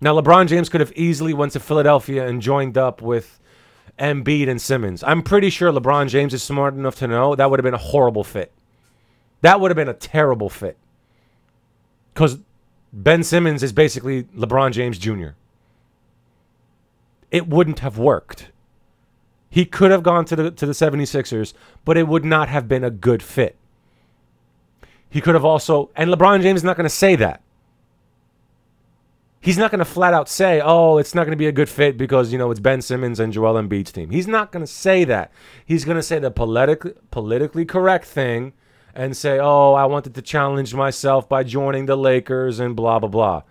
Now 0.00 0.18
LeBron 0.18 0.46
James 0.46 0.68
could 0.68 0.80
have 0.80 0.92
easily 0.94 1.34
went 1.34 1.52
to 1.52 1.60
Philadelphia 1.60 2.28
and 2.28 2.40
joined 2.40 2.78
up 2.78 3.02
with 3.02 3.40
Embiid 4.00 4.48
and 4.48 4.60
Simmons. 4.60 5.04
I'm 5.04 5.22
pretty 5.22 5.50
sure 5.50 5.70
LeBron 5.70 6.08
James 6.08 6.32
is 6.32 6.42
smart 6.42 6.74
enough 6.74 6.96
to 6.96 7.06
know 7.06 7.36
that 7.36 7.50
would 7.50 7.60
have 7.60 7.64
been 7.64 7.74
a 7.74 7.78
horrible 7.78 8.24
fit. 8.24 8.50
That 9.42 9.60
would 9.60 9.70
have 9.70 9.76
been 9.76 9.88
a 9.88 9.94
terrible 9.94 10.48
fit. 10.48 10.78
Cuz 12.14 12.38
Ben 12.92 13.22
Simmons 13.22 13.62
is 13.62 13.72
basically 13.72 14.24
LeBron 14.24 14.72
James 14.72 14.98
Jr. 14.98 15.30
It 17.30 17.46
wouldn't 17.46 17.80
have 17.80 17.98
worked. 17.98 18.50
He 19.50 19.64
could 19.64 19.90
have 19.90 20.02
gone 20.02 20.24
to 20.26 20.36
the 20.36 20.50
to 20.50 20.66
the 20.66 20.72
76ers, 20.72 21.52
but 21.84 21.96
it 21.96 22.08
would 22.08 22.24
not 22.24 22.48
have 22.48 22.66
been 22.66 22.84
a 22.84 22.90
good 22.90 23.22
fit. 23.22 23.56
He 25.08 25.20
could 25.20 25.34
have 25.34 25.44
also 25.44 25.90
and 25.94 26.10
LeBron 26.10 26.42
James 26.42 26.60
is 26.60 26.64
not 26.64 26.76
going 26.76 26.84
to 26.84 26.90
say 26.90 27.16
that. 27.16 27.42
He's 29.42 29.56
not 29.56 29.70
going 29.70 29.78
to 29.78 29.86
flat 29.86 30.12
out 30.12 30.28
say, 30.28 30.60
"Oh, 30.62 30.98
it's 30.98 31.14
not 31.14 31.24
going 31.24 31.32
to 31.32 31.36
be 31.36 31.46
a 31.46 31.52
good 31.52 31.70
fit 31.70 31.96
because, 31.96 32.30
you 32.30 32.38
know, 32.38 32.50
it's 32.50 32.60
Ben 32.60 32.82
Simmons 32.82 33.18
and 33.18 33.32
Joel 33.32 33.54
Embiid's 33.54 33.90
team." 33.90 34.10
He's 34.10 34.28
not 34.28 34.52
going 34.52 34.64
to 34.64 34.70
say 34.70 35.04
that. 35.04 35.32
He's 35.64 35.84
going 35.86 35.96
to 35.96 36.02
say 36.02 36.18
the 36.18 36.30
politically 36.30 36.92
politically 37.10 37.64
correct 37.64 38.04
thing 38.04 38.52
and 38.94 39.16
say, 39.16 39.38
"Oh, 39.40 39.72
I 39.72 39.86
wanted 39.86 40.14
to 40.14 40.22
challenge 40.22 40.74
myself 40.74 41.26
by 41.26 41.42
joining 41.42 41.86
the 41.86 41.96
Lakers 41.96 42.60
and 42.60 42.76
blah 42.76 42.98
blah 42.98 43.08
blah." 43.08 43.42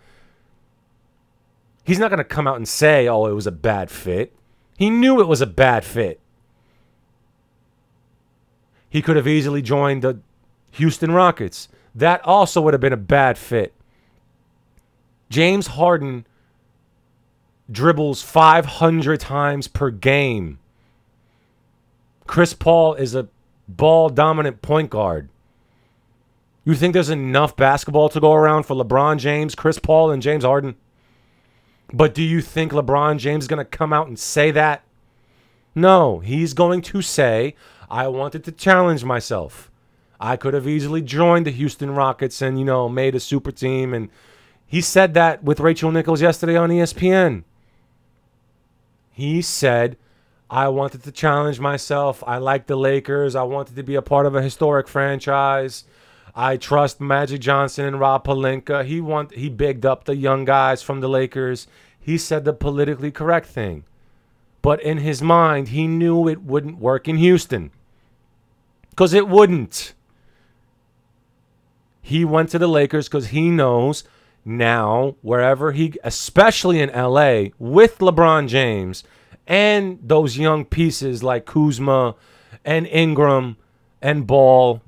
He's 1.83 1.97
not 1.97 2.11
going 2.11 2.19
to 2.19 2.23
come 2.23 2.47
out 2.47 2.57
and 2.57 2.67
say, 2.67 3.07
"Oh, 3.07 3.25
it 3.25 3.33
was 3.33 3.47
a 3.47 3.51
bad 3.51 3.89
fit." 3.89 4.35
He 4.77 4.91
knew 4.91 5.19
it 5.19 5.27
was 5.27 5.41
a 5.41 5.47
bad 5.47 5.83
fit. 5.83 6.19
He 8.91 9.01
could 9.01 9.15
have 9.15 9.27
easily 9.27 9.63
joined 9.63 10.03
the 10.03 10.19
Houston 10.71 11.11
Rockets. 11.11 11.67
That 11.95 12.23
also 12.25 12.61
would 12.61 12.75
have 12.75 12.81
been 12.81 12.93
a 12.93 12.97
bad 12.97 13.39
fit. 13.39 13.73
James 15.29 15.67
Harden 15.67 16.25
dribbles 17.71 18.21
500 18.21 19.19
times 19.19 19.67
per 19.67 19.91
game. 19.91 20.59
Chris 22.25 22.53
Paul 22.53 22.95
is 22.95 23.15
a 23.15 23.27
ball 23.67 24.09
dominant 24.09 24.61
point 24.61 24.89
guard. 24.89 25.29
You 26.65 26.75
think 26.75 26.93
there's 26.93 27.09
enough 27.09 27.55
basketball 27.55 28.09
to 28.09 28.19
go 28.19 28.33
around 28.33 28.63
for 28.63 28.75
LeBron 28.75 29.17
James, 29.17 29.55
Chris 29.55 29.79
Paul, 29.79 30.11
and 30.11 30.21
James 30.21 30.43
Harden? 30.43 30.75
But 31.91 32.13
do 32.13 32.21
you 32.21 32.41
think 32.41 32.71
LeBron 32.71 33.17
James 33.17 33.45
is 33.45 33.47
going 33.47 33.57
to 33.57 33.65
come 33.65 33.93
out 33.93 34.07
and 34.07 34.19
say 34.19 34.51
that? 34.51 34.83
No, 35.73 36.19
he's 36.19 36.53
going 36.53 36.81
to 36.83 37.01
say, 37.01 37.55
I 37.89 38.07
wanted 38.07 38.43
to 38.43 38.51
challenge 38.51 39.03
myself. 39.03 39.71
I 40.19 40.35
could 40.35 40.53
have 40.53 40.67
easily 40.67 41.01
joined 41.01 41.47
the 41.47 41.51
Houston 41.51 41.91
Rockets 41.91 42.41
and, 42.41 42.59
you 42.59 42.65
know, 42.65 42.89
made 42.89 43.15
a 43.15 43.19
super 43.19 43.51
team. 43.51 43.93
And 43.93 44.09
he 44.69 44.81
said 44.81 45.15
that 45.15 45.43
with 45.43 45.59
Rachel 45.59 45.91
Nichols 45.91 46.21
yesterday 46.21 46.55
on 46.55 46.69
ESPN. 46.69 47.43
He 49.11 49.41
said, 49.41 49.97
I 50.47 50.67
wanted 50.67 51.03
to 51.03 51.11
challenge 51.11 51.59
myself. 51.59 52.23
I 52.27 52.37
like 52.37 52.67
the 52.67 52.75
Lakers. 52.75 53.35
I 53.35 53.41
wanted 53.41 53.75
to 53.77 53.83
be 53.83 53.95
a 53.95 54.03
part 54.03 54.27
of 54.27 54.35
a 54.35 54.43
historic 54.43 54.87
franchise. 54.87 55.85
I 56.35 56.55
trust 56.55 57.01
Magic 57.01 57.41
Johnson 57.41 57.85
and 57.85 57.99
Rob 57.99 58.23
Pelinka. 58.23 58.85
He 58.85 59.01
want 59.01 59.33
he 59.33 59.49
bigged 59.49 59.87
up 59.87 60.03
the 60.03 60.15
young 60.15 60.45
guys 60.45 60.83
from 60.83 60.99
the 60.99 61.09
Lakers. 61.09 61.65
He 61.99 62.19
said 62.19 62.45
the 62.45 62.53
politically 62.53 63.09
correct 63.09 63.47
thing. 63.47 63.85
But 64.61 64.83
in 64.83 64.99
his 64.99 65.19
mind, 65.19 65.69
he 65.69 65.87
knew 65.87 66.27
it 66.27 66.43
wouldn't 66.43 66.77
work 66.77 67.07
in 67.07 67.17
Houston. 67.17 67.71
Cuz 68.95 69.13
it 69.13 69.27
wouldn't. 69.27 69.93
He 72.03 72.23
went 72.23 72.49
to 72.49 72.59
the 72.59 72.67
Lakers 72.67 73.09
cuz 73.09 73.29
he 73.29 73.49
knows 73.49 74.03
now 74.49 75.15
wherever 75.21 75.71
he 75.71 75.93
especially 76.03 76.81
in 76.81 76.89
LA 76.89 77.49
with 77.59 77.99
LeBron 77.99 78.47
James 78.47 79.03
and 79.47 79.99
those 80.01 80.37
young 80.37 80.65
pieces 80.65 81.23
like 81.23 81.45
Kuzma 81.45 82.15
and 82.65 82.87
Ingram 82.87 83.57
and 84.01 84.25
Ball 84.25 84.81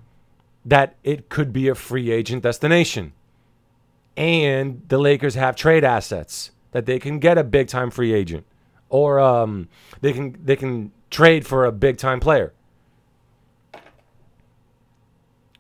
that 0.66 0.96
it 1.04 1.30
could 1.30 1.54
be 1.54 1.68
a 1.68 1.76
free 1.76 2.12
agent 2.12 2.44
destination. 2.44 3.14
And 4.16 4.84
the 4.88 4.98
Lakers 4.98 5.36
have 5.36 5.56
trade 5.56 5.84
assets 5.84 6.52
that 6.72 6.86
they 6.86 7.00
can 7.00 7.20
get 7.20 7.38
a 7.38 7.44
big 7.44 7.68
time 7.68 7.90
free 7.90 8.14
agent 8.14 8.46
or 8.90 9.20
um, 9.20 9.70
they 10.02 10.14
can 10.14 10.38
they 10.44 10.56
can 10.56 10.92
trade 11.10 11.46
for 11.48 11.66
a 11.66 11.72
big 11.72 11.98
time 11.98 12.20
player. 12.20 12.54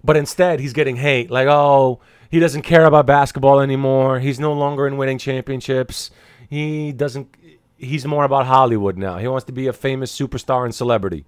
But 0.03 0.17
instead, 0.17 0.60
he's 0.60 0.74
getting 0.74 0.98
hate 0.98 1.29
like, 1.29 1.48
"Oh, 1.48 2.00
he 2.29 2.39
doesn't 2.39 2.63
care 2.63 2.86
about 2.86 3.05
basketball 3.05 3.60
anymore. 3.60 4.20
He's 4.20 4.39
no 4.39 4.53
longer 4.53 4.88
in 4.88 4.98
winning 4.98 5.17
championships. 5.17 6.12
He 6.50 6.91
doesn't 6.91 7.36
he's 7.77 8.05
more 8.05 8.24
about 8.24 8.46
Hollywood 8.46 8.98
now. 8.98 9.17
He 9.17 9.27
wants 9.27 9.46
to 9.46 9.51
be 9.51 9.67
a 9.67 9.74
famous 9.74 10.17
superstar 10.17 10.65
and 10.65 10.74
celebrity." 10.74 11.25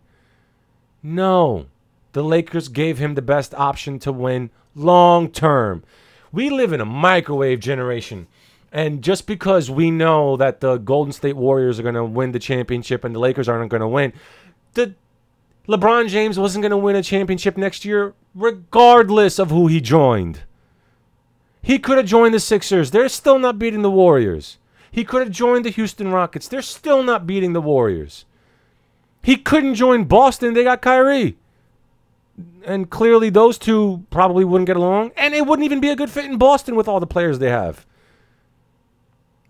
No. 1.01 1.65
The 2.13 2.23
Lakers 2.23 2.67
gave 2.67 2.99
him 2.99 3.15
the 3.15 3.21
best 3.21 3.53
option 3.55 3.99
to 3.99 4.11
win 4.11 4.51
long 4.75 5.29
term. 5.29 5.83
We 6.31 6.49
live 6.49 6.73
in 6.73 6.81
a 6.81 6.85
microwave 6.85 7.59
generation. 7.59 8.27
And 8.71 9.03
just 9.03 9.27
because 9.27 9.69
we 9.69 9.91
know 9.91 10.35
that 10.37 10.59
the 10.59 10.77
Golden 10.77 11.13
State 11.13 11.35
Warriors 11.35 11.79
are 11.79 11.83
going 11.83 11.93
to 11.93 12.03
win 12.03 12.31
the 12.31 12.39
championship 12.39 13.03
and 13.03 13.13
the 13.13 13.19
Lakers 13.19 13.47
aren't 13.47 13.69
going 13.69 13.81
to 13.81 13.87
win, 13.87 14.13
the 14.73 14.95
LeBron 15.67 16.09
James 16.09 16.37
wasn't 16.37 16.63
going 16.63 16.71
to 16.71 16.77
win 16.77 16.95
a 16.95 17.03
championship 17.03 17.57
next 17.57 17.85
year 17.85 18.13
regardless 18.35 19.39
of 19.39 19.49
who 19.49 19.67
he 19.67 19.79
joined. 19.79 20.41
He 21.61 21.79
could 21.79 21.97
have 21.97 22.07
joined 22.07 22.33
the 22.33 22.39
Sixers. 22.39 22.91
They're 22.91 23.07
still 23.07 23.39
not 23.39 23.57
beating 23.57 23.81
the 23.81 23.91
Warriors. 23.91 24.57
He 24.91 25.05
could 25.05 25.21
have 25.21 25.31
joined 25.31 25.65
the 25.65 25.69
Houston 25.69 26.11
Rockets. 26.11 26.47
They're 26.47 26.61
still 26.61 27.03
not 27.03 27.25
beating 27.25 27.53
the 27.53 27.61
Warriors. 27.61 28.25
He 29.21 29.37
couldn't 29.37 29.75
join 29.75 30.03
Boston. 30.03 30.53
They 30.53 30.65
got 30.65 30.81
Kyrie 30.81 31.37
and 32.65 32.89
clearly 32.89 33.29
those 33.29 33.57
two 33.57 34.05
probably 34.09 34.45
wouldn't 34.45 34.67
get 34.67 34.77
along, 34.77 35.11
and 35.17 35.33
it 35.33 35.45
wouldn't 35.45 35.65
even 35.65 35.79
be 35.79 35.89
a 35.89 35.95
good 35.95 36.09
fit 36.09 36.25
in 36.25 36.37
Boston 36.37 36.75
with 36.75 36.87
all 36.87 36.99
the 36.99 37.07
players 37.07 37.39
they 37.39 37.49
have. 37.49 37.85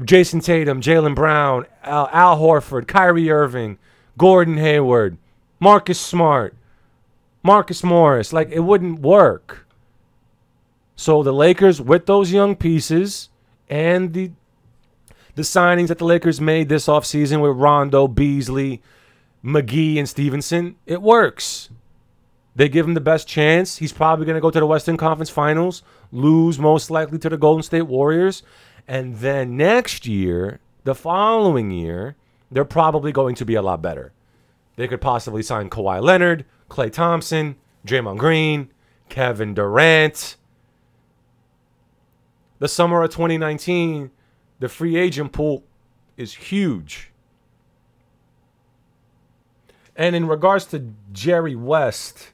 Jayson 0.01 0.41
Tatum, 0.41 0.81
Jaylen 0.81 1.15
Brown, 1.15 1.65
Al, 1.83 2.09
Al 2.11 2.37
Horford, 2.37 2.87
Kyrie 2.87 3.29
Irving, 3.29 3.77
Gordon 4.17 4.57
Hayward, 4.57 5.17
Marcus 5.63 5.97
Smart, 5.97 6.57
Marcus 7.41 7.85
Morris. 7.85 8.33
Like, 8.33 8.51
it 8.51 8.59
wouldn't 8.59 8.99
work. 8.99 9.65
So 10.97 11.23
the 11.23 11.31
Lakers, 11.31 11.79
with 11.79 12.05
those 12.05 12.33
young 12.33 12.57
pieces 12.57 13.29
and 13.69 14.13
the 14.13 14.31
the 15.35 15.41
signings 15.41 15.87
that 15.87 15.99
the 15.99 16.05
Lakers 16.05 16.41
made 16.41 16.67
this 16.67 16.87
offseason 16.87 17.41
with 17.41 17.57
Rondo, 17.57 18.09
Beasley, 18.09 18.81
McGee, 19.43 19.97
and 19.97 20.07
Stephenson, 20.07 20.75
it 20.85 21.01
works. 21.01 21.69
They 22.55 22.67
give 22.67 22.85
him 22.85 22.93
the 22.93 23.01
best 23.01 23.25
chance. 23.25 23.77
He's 23.77 23.93
probably 23.93 24.25
going 24.25 24.35
to 24.35 24.41
go 24.41 24.51
to 24.51 24.59
the 24.59 24.67
Western 24.67 24.97
Conference 24.97 25.29
Finals, 25.29 25.81
lose 26.11 26.59
most 26.59 26.91
likely 26.91 27.17
to 27.19 27.29
the 27.29 27.37
Golden 27.37 27.63
State 27.63 27.83
Warriors. 27.83 28.43
And 28.85 29.15
then 29.19 29.55
next 29.55 30.05
year, 30.05 30.59
the 30.83 30.93
following 30.93 31.71
year, 31.71 32.15
they're 32.51 32.65
probably 32.65 33.13
going 33.13 33.35
to 33.35 33.45
be 33.45 33.55
a 33.55 33.61
lot 33.61 33.81
better. 33.81 34.11
They 34.75 34.87
could 34.87 35.01
possibly 35.01 35.43
sign 35.43 35.69
Kawhi 35.69 36.01
Leonard, 36.01 36.45
Klay 36.69 36.91
Thompson, 36.91 37.55
Draymond 37.85 38.17
Green, 38.17 38.71
Kevin 39.09 39.53
Durant. 39.53 40.35
The 42.59 42.67
summer 42.67 43.03
of 43.03 43.11
2019, 43.11 44.11
the 44.59 44.69
free 44.69 44.95
agent 44.95 45.31
pool 45.31 45.63
is 46.17 46.33
huge. 46.33 47.11
And 49.95 50.15
in 50.15 50.27
regards 50.27 50.65
to 50.67 50.93
Jerry 51.11 51.55
West, 51.55 52.31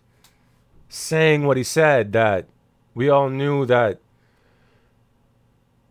saying 0.87 1.45
what 1.45 1.57
he 1.57 1.63
said 1.63 2.13
that 2.13 2.47
we 2.93 3.09
all 3.09 3.29
knew 3.29 3.65
that 3.65 3.99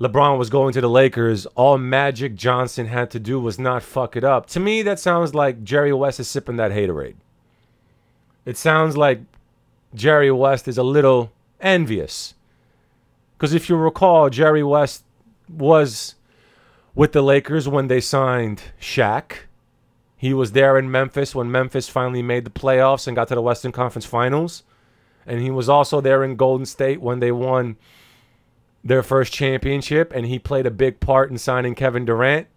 LeBron 0.00 0.38
was 0.38 0.48
going 0.48 0.72
to 0.74 0.80
the 0.80 0.88
Lakers. 0.88 1.46
All 1.56 1.76
Magic 1.76 2.36
Johnson 2.36 2.86
had 2.86 3.10
to 3.10 3.18
do 3.18 3.40
was 3.40 3.58
not 3.58 3.82
fuck 3.82 4.16
it 4.16 4.22
up. 4.22 4.46
To 4.50 4.60
me, 4.60 4.82
that 4.82 5.00
sounds 5.00 5.34
like 5.34 5.64
Jerry 5.64 5.92
West 5.92 6.20
is 6.20 6.28
sipping 6.28 6.56
that 6.56 6.70
haterade. 6.70 7.16
it 8.44 8.56
sounds 8.56 8.96
like 8.96 9.20
Jerry 9.94 10.30
West 10.30 10.68
is 10.68 10.78
a 10.78 10.82
little 10.82 11.32
envious. 11.60 12.34
Because 13.36 13.54
if 13.54 13.68
you 13.68 13.76
recall, 13.76 14.30
Jerry 14.30 14.62
West 14.62 15.04
was 15.48 16.14
with 16.94 17.12
the 17.12 17.22
Lakers 17.22 17.68
when 17.68 17.88
they 17.88 18.00
signed 18.00 18.62
Shaq. 18.80 19.32
He 20.16 20.34
was 20.34 20.52
there 20.52 20.78
in 20.78 20.90
Memphis 20.90 21.34
when 21.34 21.50
Memphis 21.50 21.88
finally 21.88 22.22
made 22.22 22.44
the 22.44 22.50
playoffs 22.50 23.06
and 23.06 23.16
got 23.16 23.28
to 23.28 23.34
the 23.34 23.42
Western 23.42 23.72
Conference 23.72 24.06
Finals. 24.06 24.62
And 25.26 25.40
he 25.40 25.50
was 25.50 25.68
also 25.68 26.00
there 26.00 26.24
in 26.24 26.36
Golden 26.36 26.66
State 26.66 27.00
when 27.00 27.20
they 27.20 27.32
won 27.32 27.76
their 28.88 29.02
first 29.02 29.32
championship. 29.32 30.12
And 30.14 30.26
he 30.26 30.38
played 30.38 30.66
a 30.66 30.70
big 30.70 31.00
part 31.00 31.30
in 31.30 31.38
signing 31.38 31.74
Kevin 31.74 32.04
Durant. 32.04 32.48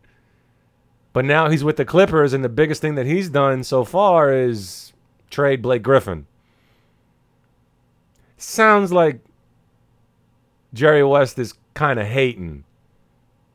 But 1.14 1.26
now 1.26 1.50
he's 1.50 1.64
with 1.64 1.76
the 1.76 1.86
Clippers, 1.86 2.32
and 2.32 2.44
the 2.44 2.50
biggest 2.50 2.82
thing 2.82 2.96
that 2.96 3.06
he's 3.06 3.30
done 3.30 3.64
so 3.64 3.84
far 3.84 4.34
is 4.34 4.94
trade 5.30 5.62
Blake 5.62 5.84
Griffin. 5.84 6.26
Sounds 8.38 8.94
like 8.94 9.20
Jerry 10.74 11.04
West 11.04 11.38
is 11.38 11.54
kind 11.74 12.00
of 12.00 12.08
hating. 12.08 12.64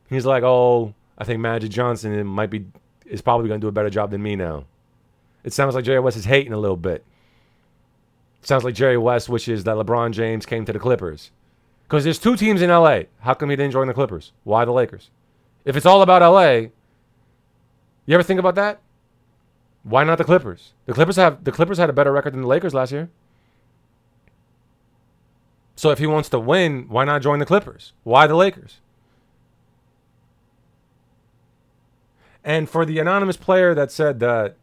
He's 0.09 0.26
like, 0.26 0.42
"Oh, 0.42 0.95
I 1.16 1.25
think 1.25 1.40
Magic 1.40 1.71
Johnson 1.71 2.26
might 2.26 2.50
be 2.50 2.66
is 3.06 3.23
probably 3.23 3.49
going 3.49 3.61
to 3.61 3.64
do 3.64 3.68
a 3.68 3.73
better 3.73 3.90
job 3.90 4.11
than 4.11 4.23
me 4.23 4.37
now." 4.37 4.64
It 5.42 5.52
sounds 5.52 5.75
like 5.75 5.85
Jerry 5.85 6.00
West 6.00 6.16
is 6.16 6.26
hating 6.26 6.52
a 6.52 6.59
little 6.59 6.76
bit. 6.76 7.04
Sounds 8.42 8.64
like 8.64 8.75
Jerry 8.75 8.99
West 8.99 9.28
wishes 9.28 9.64
that 9.64 9.76
LeBron 9.76 10.12
James 10.12 10.45
came 10.45 10.64
to 10.66 10.73
the 10.73 10.78
Clippers. 10.78 11.30
Because 11.87 12.05
there's 12.05 12.19
two 12.19 12.37
teams 12.37 12.62
in 12.62 12.71
LA. 12.71 13.02
How 13.21 13.35
come 13.35 13.50
he 13.50 13.57
didn't 13.57 13.73
join 13.73 13.87
the 13.87 13.95
Clippers? 13.95 14.33
Why 14.45 14.64
the 14.64 14.73
Lakers? 14.73 15.11
If 15.64 15.76
it's 15.76 15.87
all 15.87 16.02
about 16.02 16.23
LA, 16.23 16.71
you 18.07 18.14
ever 18.14 18.23
think 18.23 18.40
about 18.40 18.57
that? 18.57 18.81
Why 19.83 20.02
not 20.02 20.19
the 20.19 20.25
Clippers? 20.25 20.73
The 20.87 20.95
Clippers 20.95 21.16
have 21.16 21.45
the 21.45 21.52
Clippers 21.52 21.78
had 21.78 21.88
a 21.88 21.93
better 21.93 22.12
record 22.12 22.33
than 22.33 22.43
the 22.43 22.49
Lakers 22.49 22.75
last 22.75 22.90
year. 22.90 23.09
So 25.76 25.90
if 25.90 25.99
he 25.99 26.07
wants 26.07 26.28
to 26.31 26.40
win, 26.40 26.87
why 26.88 27.05
not 27.05 27.23
join 27.23 27.38
the 27.38 27.47
Clippers? 27.47 27.93
Why 28.02 28.26
the 28.26 28.35
Lakers? 28.35 28.78
And 32.43 32.69
for 32.69 32.87
the 32.87 32.99
anonymous 32.99 33.37
player 33.37 33.75
that 33.75 33.93
said 33.93 34.21
that, 34.21 34.57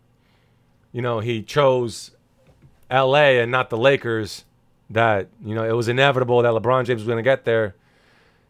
you 0.91 1.01
know, 1.01 1.19
he 1.19 1.41
chose 1.41 2.11
LA 2.89 3.39
and 3.39 3.51
not 3.51 3.69
the 3.69 3.77
Lakers, 3.77 4.45
that, 4.93 5.27
you 5.43 5.55
know, 5.55 5.63
it 5.63 5.73
was 5.73 5.87
inevitable 5.87 6.41
that 6.41 6.51
LeBron 6.53 6.85
James 6.85 7.01
was 7.01 7.07
going 7.07 7.17
to 7.17 7.23
get 7.23 7.45
there. 7.45 7.75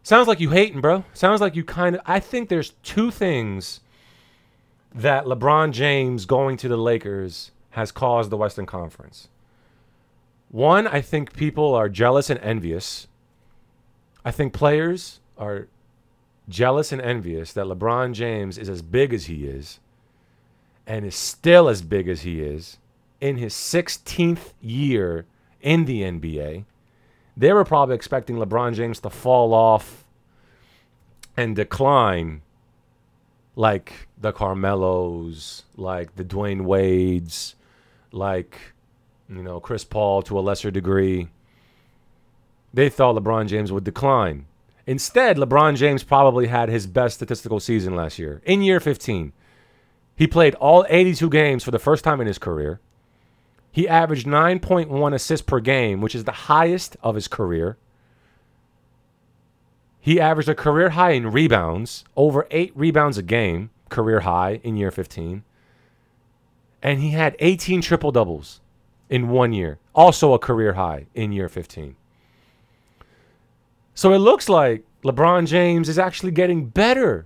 Sounds 0.03 0.27
like 0.27 0.39
you 0.39 0.49
hating, 0.49 0.81
bro. 0.81 1.05
Sounds 1.13 1.41
like 1.41 1.55
you 1.55 1.63
kind 1.63 1.95
of. 1.95 2.01
I 2.05 2.19
think 2.19 2.49
there's 2.49 2.71
two 2.83 3.09
things 3.09 3.79
that 4.93 5.25
LeBron 5.25 5.71
James 5.71 6.25
going 6.25 6.57
to 6.57 6.67
the 6.67 6.77
Lakers 6.77 7.51
has 7.71 7.91
caused 7.91 8.29
the 8.29 8.37
Western 8.37 8.65
Conference. 8.65 9.29
One, 10.49 10.85
I 10.85 11.01
think 11.01 11.33
people 11.33 11.73
are 11.73 11.89
jealous 11.89 12.29
and 12.29 12.39
envious. 12.41 13.07
I 14.23 14.31
think 14.31 14.53
players 14.53 15.19
are 15.37 15.67
jealous 16.47 16.91
and 16.91 17.01
envious 17.01 17.53
that 17.53 17.65
LeBron 17.65 18.13
James 18.13 18.57
is 18.57 18.69
as 18.69 18.81
big 18.81 19.13
as 19.13 19.25
he 19.25 19.47
is 19.47 19.79
and 20.85 21.05
is 21.05 21.15
still 21.15 21.69
as 21.69 21.81
big 21.81 22.07
as 22.07 22.21
he 22.21 22.41
is 22.41 22.77
in 23.21 23.37
his 23.37 23.53
16th 23.53 24.51
year 24.61 25.25
in 25.63 25.85
the 25.85 26.03
NBA. 26.03 26.65
They 27.35 27.51
were 27.51 27.65
probably 27.65 27.95
expecting 27.95 28.35
LeBron 28.35 28.75
James 28.75 28.99
to 28.99 29.09
fall 29.09 29.55
off 29.55 30.03
and 31.35 31.55
decline 31.55 32.43
like 33.55 34.07
the 34.19 34.31
Carmelos, 34.31 35.63
like 35.75 36.15
the 36.15 36.23
Dwyane 36.23 36.61
Wades, 36.61 37.55
like 38.11 38.57
you 39.27 39.41
know 39.41 39.59
Chris 39.59 39.83
Paul 39.83 40.21
to 40.23 40.37
a 40.37 40.41
lesser 40.41 40.69
degree. 40.69 41.29
They 42.73 42.89
thought 42.89 43.15
LeBron 43.15 43.47
James 43.47 43.71
would 43.71 43.83
decline. 43.83 44.45
Instead, 44.85 45.37
LeBron 45.37 45.77
James 45.77 46.03
probably 46.03 46.47
had 46.47 46.69
his 46.69 46.87
best 46.87 47.15
statistical 47.15 47.59
season 47.59 47.95
last 47.95 48.19
year. 48.19 48.41
In 48.45 48.61
year 48.61 48.79
15, 48.79 49.31
he 50.15 50.27
played 50.27 50.55
all 50.55 50.85
82 50.89 51.29
games 51.29 51.63
for 51.63 51.71
the 51.71 51.79
first 51.79 52.03
time 52.03 52.19
in 52.19 52.27
his 52.27 52.37
career. 52.37 52.79
He 53.73 53.89
averaged 53.89 54.27
9.1 54.27 55.13
assists 55.15 55.43
per 55.43 55.59
game, 55.59 55.99
which 55.99 56.13
is 56.13 56.25
the 56.25 56.31
highest 56.31 56.95
of 57.01 57.15
his 57.15 57.27
career. 57.27 57.75
He 59.99 60.21
averaged 60.21 60.47
a 60.47 60.53
career 60.53 60.91
high 60.91 61.11
in 61.11 61.31
rebounds, 61.31 62.05
over 62.15 62.45
eight 62.51 62.71
rebounds 62.75 63.17
a 63.17 63.23
game, 63.23 63.71
career 63.89 64.19
high 64.19 64.59
in 64.63 64.77
year 64.77 64.91
15. 64.91 65.43
And 66.83 66.99
he 66.99 67.11
had 67.11 67.35
18 67.39 67.81
triple 67.81 68.11
doubles 68.11 68.61
in 69.09 69.29
one 69.29 69.53
year, 69.53 69.79
also 69.95 70.33
a 70.33 70.39
career 70.39 70.73
high 70.73 71.07
in 71.15 71.31
year 71.31 71.49
15. 71.49 71.95
So 73.95 74.13
it 74.13 74.19
looks 74.19 74.47
like 74.49 74.83
LeBron 75.03 75.47
James 75.47 75.89
is 75.89 75.97
actually 75.97 76.31
getting 76.31 76.67
better. 76.67 77.25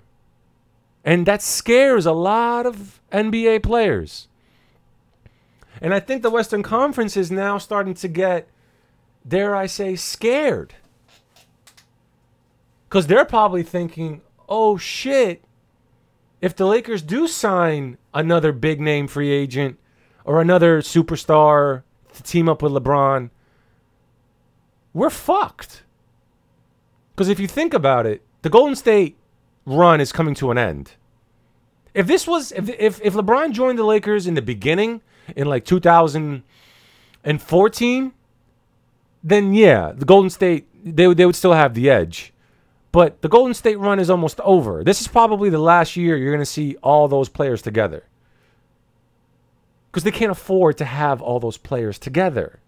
And 1.03 1.25
that 1.25 1.41
scares 1.41 2.05
a 2.05 2.13
lot 2.13 2.65
of 2.65 3.01
NBA 3.11 3.63
players. 3.63 4.29
And 5.81 5.93
I 5.93 5.99
think 5.99 6.21
the 6.21 6.29
Western 6.29 6.63
Conference 6.63 7.15
is 7.15 7.31
now 7.31 7.57
starting 7.57 7.93
to 7.95 8.07
get, 8.07 8.47
dare 9.27 9.55
I 9.55 9.65
say, 9.65 9.95
scared 9.95 10.75
because 12.87 13.07
they're 13.07 13.25
probably 13.25 13.63
thinking, 13.63 14.21
oh 14.47 14.77
shit, 14.77 15.43
if 16.41 16.55
the 16.55 16.65
Lakers 16.65 17.01
do 17.01 17.27
sign 17.27 17.97
another 18.13 18.51
big 18.51 18.79
name 18.79 19.07
free 19.07 19.31
agent 19.31 19.77
or 20.23 20.41
another 20.41 20.81
superstar 20.81 21.83
to 22.13 22.23
team 22.23 22.47
up 22.47 22.61
with 22.61 22.71
LeBron, 22.71 23.29
we're 24.93 25.09
fucked. 25.09 25.83
Because 27.13 27.29
if 27.29 27.39
you 27.39 27.47
think 27.47 27.73
about 27.73 28.05
it, 28.05 28.21
the 28.41 28.49
Golden 28.49 28.75
State 28.75 29.17
run 29.65 29.99
is 29.99 30.11
coming 30.11 30.35
to 30.35 30.51
an 30.51 30.57
end. 30.57 30.93
If 31.93 32.07
this 32.07 32.27
was 32.27 32.51
if 32.51 32.69
if, 32.69 33.01
if 33.03 33.13
LeBron 33.13 33.51
joined 33.51 33.79
the 33.79 33.83
Lakers 33.83 34.27
in 34.27 34.35
the 34.35 34.41
beginning 34.41 35.01
in 35.35 35.47
like 35.47 35.65
2014, 35.65 38.13
then 39.23 39.53
yeah, 39.53 39.91
the 39.95 40.05
Golden 40.05 40.29
State 40.29 40.67
they 40.83 41.13
they 41.13 41.25
would 41.25 41.35
still 41.35 41.53
have 41.53 41.73
the 41.73 41.89
edge. 41.89 42.33
But 42.91 43.21
the 43.21 43.29
Golden 43.29 43.53
State 43.53 43.77
run 43.77 43.99
is 43.99 44.09
almost 44.09 44.39
over. 44.41 44.83
This 44.83 45.01
is 45.01 45.07
probably 45.07 45.49
the 45.49 45.59
last 45.59 45.95
year 45.95 46.17
you're 46.17 46.31
going 46.31 46.39
to 46.39 46.45
see 46.45 46.77
all 46.77 47.07
those 47.07 47.29
players 47.29 47.61
together. 47.61 48.05
Because 49.91 50.03
they 50.03 50.11
can't 50.11 50.31
afford 50.31 50.77
to 50.77 50.85
have 50.85 51.21
all 51.21 51.39
those 51.39 51.57
players 51.57 51.99
together. 51.99 52.59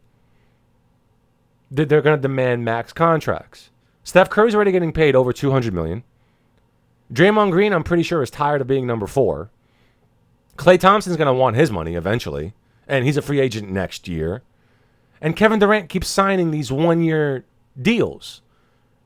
They're 1.71 2.01
going 2.01 2.17
to 2.17 2.21
demand 2.21 2.65
max 2.65 2.93
contracts. 2.93 3.69
Steph 4.03 4.29
Curry's 4.29 4.55
already 4.55 4.71
getting 4.71 4.91
paid 4.91 5.15
over 5.15 5.31
200 5.31 5.73
million. 5.73 6.03
Draymond 7.13 7.51
Green, 7.51 7.73
I'm 7.73 7.83
pretty 7.83 8.03
sure, 8.03 8.21
is 8.21 8.29
tired 8.29 8.61
of 8.61 8.67
being 8.67 8.85
number 8.85 9.07
four. 9.07 9.49
Klay 10.59 10.77
Thompson's 10.77 11.15
going 11.15 11.27
to 11.27 11.33
want 11.33 11.55
his 11.55 11.71
money 11.71 11.95
eventually, 11.95 12.53
and 12.85 13.05
he's 13.05 13.15
a 13.15 13.21
free 13.21 13.39
agent 13.39 13.71
next 13.71 14.09
year. 14.09 14.43
And 15.21 15.33
Kevin 15.33 15.57
Durant 15.57 15.87
keeps 15.87 16.09
signing 16.09 16.51
these 16.51 16.69
one 16.69 17.01
year 17.01 17.45
deals 17.81 18.41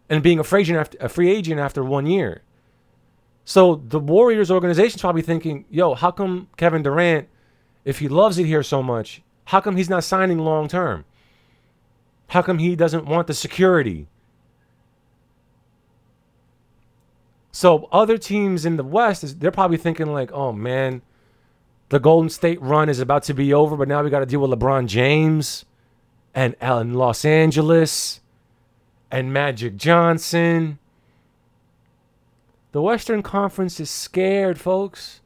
and 0.09 0.23
being 0.23 0.39
a 0.39 0.43
free 0.43 0.61
agent 0.61 0.79
after, 0.79 0.97
a 0.99 1.07
free 1.07 1.29
agent 1.31 1.59
after 1.59 1.83
one 1.83 2.07
year. 2.07 2.41
So 3.45 3.75
the 3.87 3.99
Warriors 3.99 4.49
organization's 4.49 5.01
probably 5.01 5.21
thinking, 5.21 5.65
yo, 5.69 5.93
how 5.93 6.09
come 6.09 6.47
Kevin 6.57 6.81
Durant, 6.81 7.29
if 7.85 7.99
he 7.99 8.07
loves 8.07 8.39
it 8.39 8.45
here 8.45 8.63
so 8.63 8.81
much, 8.81 9.21
how 9.45 9.61
come 9.61 9.75
he's 9.75 9.89
not 9.89 10.03
signing 10.03 10.39
long 10.39 10.67
term? 10.67 11.05
How 12.29 12.41
come 12.41 12.57
he 12.57 12.75
doesn't 12.75 13.05
want 13.05 13.27
the 13.27 13.33
security? 13.35 14.07
So 17.51 17.87
other 17.91 18.17
teams 18.17 18.65
in 18.65 18.77
the 18.77 18.83
West, 18.83 19.39
they're 19.39 19.51
probably 19.51 19.77
thinking 19.77 20.07
like, 20.07 20.31
oh 20.31 20.51
man, 20.51 21.03
the 21.93 21.99
Golden 21.99 22.27
State 22.27 22.59
run 22.59 22.89
is 22.89 22.99
about 22.99 23.21
to 23.25 23.35
be 23.35 23.53
over, 23.53 23.77
but 23.77 23.87
now 23.87 24.01
we 24.01 24.09
got 24.09 24.21
to 24.21 24.25
deal 24.25 24.39
with 24.39 24.49
LeBron 24.49 24.87
James 24.87 25.63
and 26.33 26.55
in 26.59 26.95
Los 26.95 27.23
Angeles 27.23 28.19
and 29.11 29.31
Magic 29.31 29.77
Johnson. 29.77 30.79
The 32.71 32.81
Western 32.81 33.21
Conference 33.21 33.79
is 33.79 33.91
scared, 33.91 34.59
folks. 34.59 35.21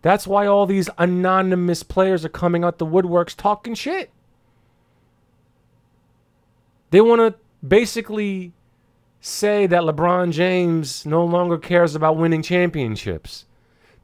That's 0.00 0.26
why 0.26 0.48
all 0.48 0.66
these 0.66 0.90
anonymous 0.98 1.84
players 1.84 2.24
are 2.24 2.28
coming 2.28 2.64
out 2.64 2.78
the 2.78 2.84
woodworks 2.84 3.36
talking 3.36 3.76
shit. 3.76 4.10
They 6.90 7.00
want 7.00 7.20
to 7.20 7.38
basically 7.64 8.52
say 9.20 9.68
that 9.68 9.82
LeBron 9.82 10.32
James 10.32 11.06
no 11.06 11.24
longer 11.24 11.56
cares 11.56 11.94
about 11.94 12.16
winning 12.16 12.42
championships. 12.42 13.46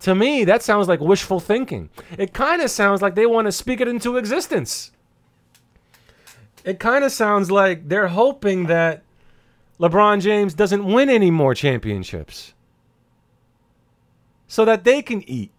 To 0.01 0.15
me, 0.15 0.45
that 0.45 0.63
sounds 0.63 0.87
like 0.89 1.01
wishful 1.01 1.41
thinking. 1.41 1.91
It 2.17 2.33
kind 2.33 2.63
of 2.63 2.71
sounds 2.71 3.03
like 3.03 3.15
they 3.15 3.27
want 3.27 3.47
to 3.47 3.53
speak 3.53 3.81
it 3.81 3.89
into 3.89 4.17
existence 4.17 4.93
it 6.65 6.79
kind 6.79 7.05
of 7.05 7.13
sounds 7.13 7.51
like 7.51 7.89
they're 7.89 8.09
hoping 8.09 8.67
that 8.67 9.03
LeBron 9.81 10.21
James 10.21 10.53
doesn't 10.55 10.85
win 10.85 11.09
any 11.09 11.31
more 11.31 11.55
championships 11.55 12.53
so 14.47 14.65
that 14.67 14.85
they 14.85 15.01
can 15.01 15.23
eat. 15.29 15.51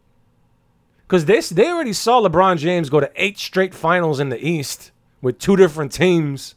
Because 1.08 1.25
they, 1.25 1.39
they 1.39 1.67
already 1.67 1.93
saw 1.93 2.21
LeBron 2.21 2.58
James 2.58 2.91
go 2.91 2.99
to 2.99 3.12
eight 3.15 3.39
straight 3.39 3.73
finals 3.73 4.19
in 4.19 4.30
the 4.30 4.45
East 4.45 4.91
with 5.21 5.39
two 5.39 5.56
different 5.56 5.91
teams. 5.91 6.54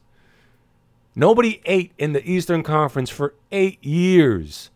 Nobody 1.15 1.63
ate 1.65 1.93
in 1.97 2.13
the 2.13 2.29
Eastern 2.29 2.63
Conference 2.63 3.09
for 3.09 3.35
eight 3.51 3.83
years. 3.83 4.71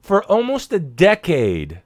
For 0.00 0.24
almost 0.24 0.72
a 0.72 0.80
decade. 0.80 1.81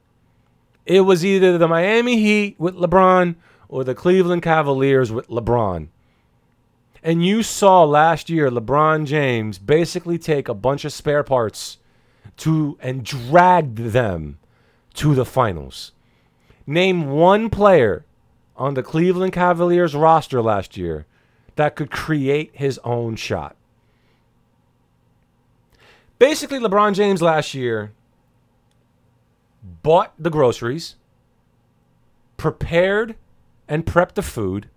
It 0.86 1.00
was 1.00 1.24
either 1.24 1.58
the 1.58 1.66
Miami 1.66 2.16
Heat 2.20 2.54
with 2.58 2.76
LeBron 2.76 3.34
or 3.68 3.82
the 3.82 3.94
Cleveland 3.94 4.42
Cavaliers 4.42 5.10
with 5.10 5.28
LeBron. 5.28 5.88
And 7.02 7.26
you 7.26 7.42
saw 7.42 7.84
last 7.84 8.30
year 8.30 8.50
LeBron 8.50 9.04
James 9.04 9.58
basically 9.58 10.16
take 10.16 10.48
a 10.48 10.54
bunch 10.54 10.84
of 10.84 10.92
spare 10.92 11.24
parts 11.24 11.78
to 12.38 12.78
and 12.80 13.04
dragged 13.04 13.78
them 13.78 14.38
to 14.94 15.14
the 15.14 15.24
finals. 15.24 15.90
Name 16.68 17.10
one 17.10 17.50
player 17.50 18.04
on 18.56 18.74
the 18.74 18.82
Cleveland 18.82 19.32
Cavaliers 19.32 19.94
roster 19.94 20.40
last 20.40 20.76
year 20.76 21.04
that 21.56 21.74
could 21.74 21.90
create 21.90 22.52
his 22.54 22.78
own 22.84 23.16
shot. 23.16 23.56
Basically, 26.18 26.58
LeBron 26.60 26.94
James 26.94 27.20
last 27.20 27.54
year 27.54 27.92
bought 29.82 30.12
the 30.18 30.30
groceries, 30.30 30.96
prepared 32.36 33.16
and 33.68 33.84
prepped 33.84 34.14
the 34.14 34.22
food, 34.22 34.68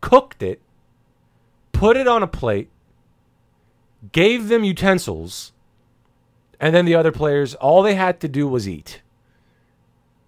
cooked 0.00 0.42
it, 0.42 0.60
put 1.72 1.96
it 1.96 2.08
on 2.08 2.22
a 2.22 2.26
plate, 2.26 2.70
gave 4.12 4.48
them 4.48 4.64
utensils, 4.64 5.52
and 6.58 6.74
then 6.74 6.86
the 6.86 6.94
other 6.94 7.12
players, 7.12 7.54
all 7.56 7.82
they 7.82 7.94
had 7.94 8.20
to 8.20 8.28
do 8.28 8.48
was 8.48 8.68
eat. 8.68 9.02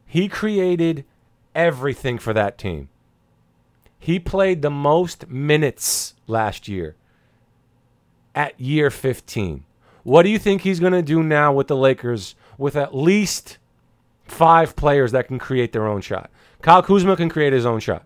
He 0.07 0.29
created 0.29 1.05
everything 1.55 2.19
for 2.19 2.33
that 2.33 2.59
team. 2.59 2.89
He 3.99 4.19
played 4.19 4.63
the 4.63 4.71
most 4.71 5.29
minutes 5.29 6.15
last 6.27 6.69
year 6.69 6.97
at 8.35 8.59
year 8.61 8.91
15. 8.91 9.65
What 10.03 10.23
do 10.23 10.29
you 10.29 10.39
think 10.39 10.63
he's 10.63 10.81
going 10.81 10.93
to 10.93 11.03
do 11.03 11.23
now 11.23 11.53
with 11.53 11.67
the 11.67 11.77
Lakers 11.77 12.35
with 12.57 12.77
at 12.77 12.95
least 12.95 13.59
five 14.29 14.77
players 14.77 15.13
that 15.13 15.29
can 15.29 15.39
create 15.39 15.73
their 15.73 15.87
own 15.87 16.01
shot? 16.01 16.31
Kyle 16.63 16.83
Kuzma 16.83 17.17
can 17.17 17.29
create 17.29 17.53
his 17.53 17.67
own 17.67 17.81
shot. 17.81 18.05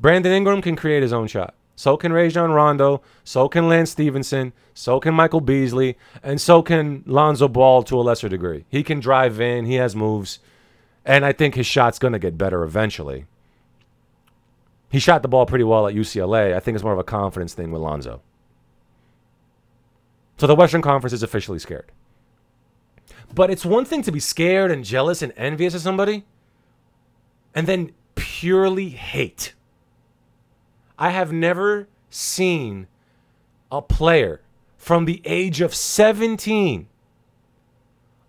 Brandon 0.00 0.32
Ingram 0.32 0.62
can 0.62 0.76
create 0.76 1.02
his 1.02 1.12
own 1.12 1.26
shot. 1.26 1.54
So 1.76 1.96
can 1.96 2.12
Rajon 2.12 2.52
Rondo. 2.52 3.02
So 3.24 3.48
can 3.48 3.68
Lance 3.68 3.90
Stephenson. 3.90 4.52
So 4.74 5.00
can 5.00 5.14
Michael 5.14 5.40
Beasley. 5.40 5.96
And 6.22 6.40
so 6.40 6.62
can 6.62 7.02
Lonzo 7.06 7.48
Ball 7.48 7.82
to 7.84 7.98
a 7.98 8.02
lesser 8.02 8.28
degree. 8.28 8.64
He 8.68 8.82
can 8.82 9.00
drive 9.00 9.40
in. 9.40 9.66
He 9.66 9.74
has 9.74 9.96
moves. 9.96 10.38
And 11.04 11.24
I 11.24 11.32
think 11.32 11.54
his 11.54 11.66
shot's 11.66 11.98
going 11.98 12.12
to 12.12 12.18
get 12.18 12.38
better 12.38 12.62
eventually. 12.62 13.26
He 14.90 14.98
shot 15.00 15.22
the 15.22 15.28
ball 15.28 15.44
pretty 15.46 15.64
well 15.64 15.88
at 15.88 15.94
UCLA. 15.94 16.54
I 16.54 16.60
think 16.60 16.76
it's 16.76 16.84
more 16.84 16.92
of 16.92 16.98
a 16.98 17.04
confidence 17.04 17.52
thing 17.52 17.72
with 17.72 17.82
Lonzo. 17.82 18.22
So 20.38 20.46
the 20.46 20.54
Western 20.54 20.82
Conference 20.82 21.12
is 21.12 21.22
officially 21.22 21.58
scared. 21.58 21.90
But 23.32 23.50
it's 23.50 23.64
one 23.64 23.84
thing 23.84 24.02
to 24.02 24.12
be 24.12 24.20
scared 24.20 24.70
and 24.70 24.84
jealous 24.84 25.22
and 25.22 25.32
envious 25.36 25.74
of 25.74 25.80
somebody 25.80 26.24
and 27.54 27.66
then 27.66 27.92
purely 28.14 28.90
hate. 28.90 29.54
I 30.98 31.10
have 31.10 31.32
never 31.32 31.88
seen 32.10 32.88
a 33.70 33.80
player 33.80 34.40
from 34.76 35.04
the 35.04 35.22
age 35.24 35.60
of 35.60 35.74
17 35.74 36.88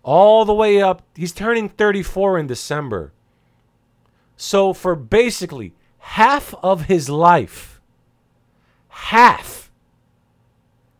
all 0.02 0.44
the 0.44 0.54
way 0.54 0.80
up. 0.80 1.02
He's 1.14 1.32
turning 1.32 1.68
34 1.68 2.38
in 2.38 2.46
December. 2.46 3.12
So, 4.36 4.72
for 4.72 4.94
basically 4.94 5.74
half 5.98 6.54
of 6.62 6.82
his 6.82 7.08
life, 7.08 7.80
half, 8.88 9.70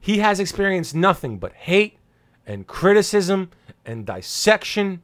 he 0.01 0.19
has 0.19 0.41
experienced 0.41 0.95
nothing 0.95 1.39
but 1.39 1.53
hate 1.53 1.99
and 2.47 2.67
criticism 2.67 3.51
and 3.85 4.07
dissection 4.07 5.03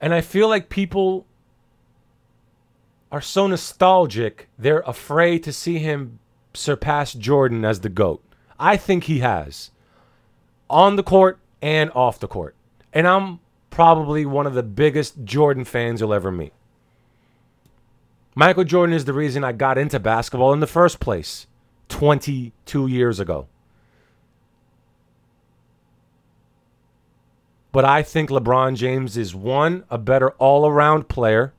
And 0.00 0.12
I 0.12 0.20
feel 0.20 0.48
like 0.48 0.68
people 0.68 1.26
are 3.10 3.20
so 3.20 3.46
nostalgic, 3.46 4.48
they're 4.58 4.84
afraid 4.86 5.42
to 5.44 5.52
see 5.52 5.78
him 5.78 6.18
surpass 6.54 7.12
Jordan 7.12 7.64
as 7.64 7.80
the 7.80 7.88
GOAT. 7.88 8.22
I 8.58 8.76
think 8.76 9.04
he 9.04 9.20
has. 9.20 9.70
On 10.68 10.96
the 10.96 11.02
court 11.02 11.38
and 11.62 11.90
off 11.92 12.18
the 12.18 12.28
court. 12.28 12.54
And 12.92 13.06
I'm 13.06 13.40
probably 13.70 14.26
one 14.26 14.46
of 14.46 14.54
the 14.54 14.62
biggest 14.62 15.24
Jordan 15.24 15.64
fans 15.64 16.00
you'll 16.00 16.14
ever 16.14 16.32
meet. 16.32 16.52
Michael 18.34 18.64
Jordan 18.64 18.94
is 18.94 19.06
the 19.06 19.12
reason 19.12 19.44
I 19.44 19.52
got 19.52 19.78
into 19.78 19.98
basketball 19.98 20.52
in 20.52 20.60
the 20.60 20.66
first 20.66 21.00
place 21.00 21.46
22 21.88 22.86
years 22.86 23.20
ago. 23.20 23.46
But 27.72 27.84
I 27.84 28.02
think 28.02 28.30
LeBron 28.30 28.74
James 28.76 29.16
is 29.18 29.34
one 29.34 29.84
a 29.90 29.98
better 29.98 30.30
all-around 30.32 31.08
player 31.08 31.52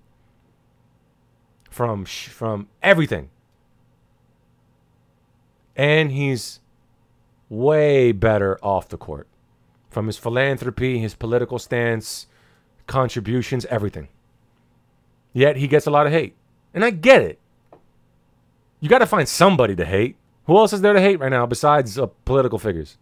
from 1.70 2.06
from 2.06 2.70
everything. 2.82 3.30
And 5.76 6.12
he's 6.12 6.60
way 7.50 8.12
better 8.12 8.58
off 8.64 8.90
the 8.90 8.98
court. 8.98 9.28
From 9.92 10.08
his 10.08 10.18
philanthropy, 10.18 10.98
his 10.98 11.14
political 11.14 11.60
stance, 11.60 12.26
contributions, 12.88 13.66
everything. 13.66 14.08
Yet 15.34 15.58
he 15.58 15.68
gets 15.68 15.86
a 15.86 15.92
lot 15.92 16.08
of 16.08 16.12
hate. 16.12 16.36
And 16.74 16.84
I 16.84 16.90
get 16.90 17.22
it. 17.22 17.40
You 18.80 18.90
got 18.90 19.00
to 19.00 19.06
find 19.06 19.28
somebody 19.28 19.76
to 19.76 19.86
hate. 19.86 20.16
Who 20.46 20.58
else 20.58 20.74
is 20.74 20.82
there 20.82 20.94
to 20.94 21.02
hate 21.02 21.20
right 21.20 21.30
now 21.30 21.46
besides 21.46 21.98
uh, 21.98 22.08
political 22.26 22.60
figures? 22.60 22.98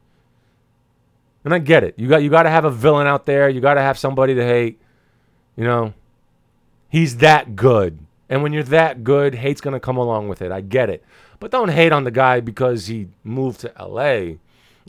And 1.43 1.53
I 1.53 1.59
get 1.59 1.83
it. 1.83 1.93
You 1.97 2.07
got 2.07 2.23
you 2.23 2.29
got 2.29 2.43
to 2.43 2.49
have 2.49 2.65
a 2.65 2.71
villain 2.71 3.05
out 3.05 3.25
there. 3.25 3.49
You 3.49 3.61
got 3.61 3.75
to 3.75 3.81
have 3.81 3.99
somebody 3.99 4.33
to 4.33 4.43
hate. 4.43 4.81
You 5.55 5.63
know, 5.63 5.93
he's 6.89 7.17
that 7.17 7.55
good. 7.55 7.99
And 8.29 8.41
when 8.41 8.51
you're 8.51 8.63
that 8.63 9.03
good, 9.03 9.35
hate's 9.35 9.61
to 9.61 9.79
come 9.79 9.97
along 9.97 10.27
with 10.27 10.41
it. 10.41 10.51
I 10.51 10.61
get 10.61 10.89
it. 10.89 11.03
But 11.39 11.51
don't 11.51 11.69
hate 11.69 11.91
on 11.91 12.03
the 12.03 12.11
guy 12.11 12.39
because 12.39 12.88
he 12.88 13.09
moved 13.23 13.59
to 13.61 13.73
LA. 13.79 14.38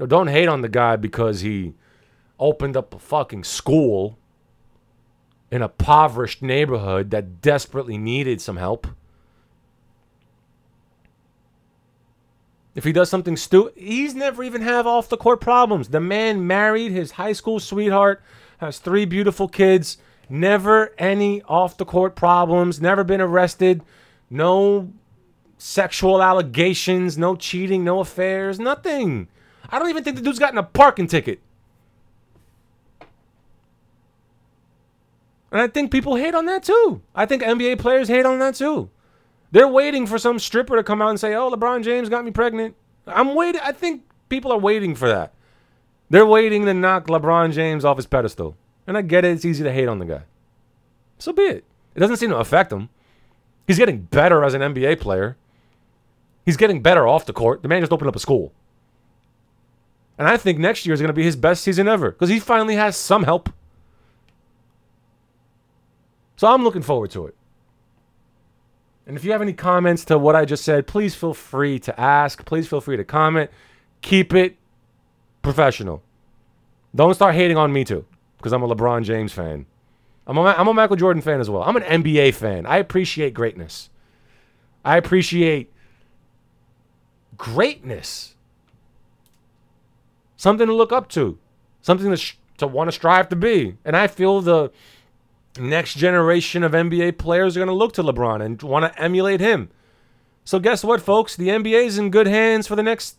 Or 0.01 0.07
don't 0.07 0.29
hate 0.29 0.49
on 0.49 0.62
the 0.62 0.68
guy 0.68 0.96
because 0.96 1.40
he 1.40 1.75
opened 2.38 2.77
up 2.77 2.94
a 2.94 2.99
fucking 2.99 3.44
school 3.44 4.18
in 5.51 5.62
a 5.62 5.66
impoverished 5.66 6.42
neighborhood 6.42 7.11
that 7.11 7.40
desperately 7.40 7.99
needed 7.99 8.40
some 8.40 8.57
help. 8.57 8.87
If 12.77 12.85
he 12.85 12.93
does 12.93 13.09
something 13.09 13.39
stupid, 13.39 13.73
he's 13.75 14.15
never 14.15 14.45
even 14.45 14.61
have 14.61 14.87
off 14.87 15.09
the 15.09 15.17
court 15.17 15.41
problems. 15.41 15.89
The 15.89 15.99
man 15.99 16.47
married 16.47 16.93
his 16.93 17.12
high 17.12 17.33
school 17.33 17.59
sweetheart, 17.59 18.23
has 18.59 18.79
three 18.79 19.07
beautiful 19.07 19.49
kids, 19.49 19.97
never 20.29 20.93
any 20.99 21.41
off 21.45 21.79
the 21.79 21.87
court 21.87 22.15
problems, 22.15 22.79
never 22.79 23.03
been 23.03 23.23
arrested, 23.23 23.83
no 24.29 24.93
sexual 25.57 26.23
allegations, 26.23 27.17
no 27.17 27.35
cheating, 27.35 27.83
no 27.83 28.01
affairs, 28.01 28.61
nothing. 28.61 29.29
I 29.71 29.79
don't 29.79 29.89
even 29.89 30.05
think 30.05 30.17
the 30.17 30.23
dude's 30.23 30.39
gotten 30.39 30.59
a 30.59 30.62
parking 30.62 31.07
ticket. 31.07 31.41
And 35.51 35.62
I 35.62 35.69
think 35.69 35.91
people 35.91 36.17
hate 36.17 36.35
on 36.35 36.45
that 36.45 36.62
too. 36.62 37.01
I 37.15 37.25
think 37.25 37.43
NBA 37.43 37.79
players 37.79 38.09
hate 38.09 38.27
on 38.27 38.39
that 38.41 38.55
too. 38.55 38.91
They're 39.50 39.68
waiting 39.68 40.06
for 40.06 40.18
some 40.18 40.38
stripper 40.38 40.76
to 40.76 40.82
come 40.82 41.00
out 41.00 41.11
and 41.11 41.20
say, 41.20 41.35
"Oh, 41.35 41.50
LeBron 41.50 41.82
James 41.85 42.09
got 42.09 42.24
me 42.24 42.30
pregnant." 42.30 42.74
I'm 43.06 43.35
waiting. 43.35 43.61
I 43.62 43.72
think 43.72 44.02
people 44.28 44.52
are 44.52 44.59
waiting 44.59 44.94
for 44.94 45.09
that. 45.09 45.32
They're 46.11 46.26
waiting 46.26 46.64
to 46.66 46.74
knock 46.74 47.06
LeBron 47.06 47.52
James 47.52 47.85
off 47.85 47.96
his 47.96 48.06
pedestal. 48.06 48.56
And 48.87 48.96
I 48.96 49.02
get 49.02 49.24
it. 49.24 49.32
It's 49.32 49.44
easy 49.44 49.64
to 49.64 49.72
hate 49.72 49.88
on 49.88 49.98
the 49.98 50.04
guy. 50.04 50.22
So 51.18 51.32
be 51.32 51.42
it. 51.42 51.64
It 51.94 52.00
doesn't 52.00 52.16
seem 52.16 52.30
to 52.30 52.37
affect 52.37 52.72
him. 52.72 52.88
He's 53.66 53.78
getting 53.78 54.02
better 54.02 54.44
as 54.44 54.54
an 54.54 54.62
NBA 54.62 55.00
player. 55.00 55.37
He's 56.44 56.56
getting 56.56 56.82
better 56.82 57.09
off 57.09 57.26
the 57.26 57.32
court. 57.32 57.62
The 57.62 57.68
man 57.68 57.82
just 57.82 57.92
opened 57.92 58.09
up 58.09 58.16
a 58.16 58.20
school. 58.20 58.52
And 60.18 60.28
I 60.28 60.37
think 60.37 60.59
next 60.59 60.87
year 60.87 60.94
is 60.94 61.00
going 61.00 61.09
to 61.09 61.14
be 61.14 61.24
his 61.24 61.37
best 61.37 61.62
season 61.62 61.88
ever 61.88 62.12
because 62.12 62.28
he 62.28 62.38
finally 62.38 62.76
has 62.76 62.96
some 62.96 63.24
help. 63.24 63.50
So 66.37 66.46
I'm 66.46 66.62
looking 66.62 66.82
forward 66.82 67.11
to 67.12 67.26
it. 67.26 67.36
And 69.07 69.16
if 69.16 69.25
you 69.25 69.33
have 69.33 69.42
any 69.42 69.53
comments 69.53 70.05
to 70.07 70.19
what 70.19 70.35
I 70.35 70.45
just 70.45 70.64
said, 70.64 70.87
please 70.87 71.14
feel 71.14 71.35
free 71.35 71.79
to 71.81 71.99
ask. 72.01 72.45
Please 72.45 72.66
feel 72.66 72.81
free 72.81 72.97
to 72.97 73.05
comment. 73.05 73.51
Keep 74.03 74.35
it 74.35 74.57
professional. 75.42 76.03
Don't 76.95 77.14
start 77.14 77.35
hating 77.35 77.57
on 77.57 77.73
me 77.73 77.85
too, 77.85 78.05
because 78.38 78.53
I'm 78.53 78.62
a 78.62 78.69
LeBron 78.69 79.05
James 79.05 79.33
fan. 79.33 79.66
I'm 80.27 80.37
a, 80.38 80.42
I'm 80.42 80.66
a 80.66 80.75
Michael 80.75 80.97
Jordan 80.97 81.23
fan 81.23 81.40
as 81.40 81.49
well. 81.49 81.62
I'm 81.62 81.77
an 81.77 81.85
NBA 81.85 82.35
fan. 82.35 82.66
I 82.66 82.79
appreciate 82.79 83.33
greatness. 83.33 83.90
I 84.85 84.97
appreciate 84.97 85.73
greatness. 87.37 88.35
Something 90.37 90.66
to 90.66 90.75
look 90.75 90.92
up 90.92 91.09
to. 91.11 91.38
Something 91.81 92.11
to 92.11 92.16
sh- 92.16 92.38
to 92.59 92.66
want 92.66 92.88
to 92.88 92.92
strive 92.92 93.29
to 93.29 93.37
be. 93.37 93.77
And 93.85 93.97
I 93.97 94.07
feel 94.07 94.40
the 94.40 94.71
next 95.59 95.97
generation 95.97 96.62
of 96.62 96.73
NBA 96.73 97.19
players 97.19 97.57
are 97.57 97.61
going 97.61 97.69
to 97.69 97.75
look 97.75 97.92
to 97.95 98.03
LeBron 98.03 98.45
and 98.45 98.62
want 98.62 98.92
to 98.92 99.03
emulate 99.03 99.40
him. 99.40 99.71
So 100.45 100.59
guess 100.59 100.85
what, 100.85 101.03
folks? 101.03 101.35
The 101.37 101.49
NBA 101.49 101.87
is 101.87 101.99
in 101.99 102.11
good 102.11 102.27
hands 102.27 102.66
for 102.66 102.77
the 102.77 102.83
next 102.83 103.16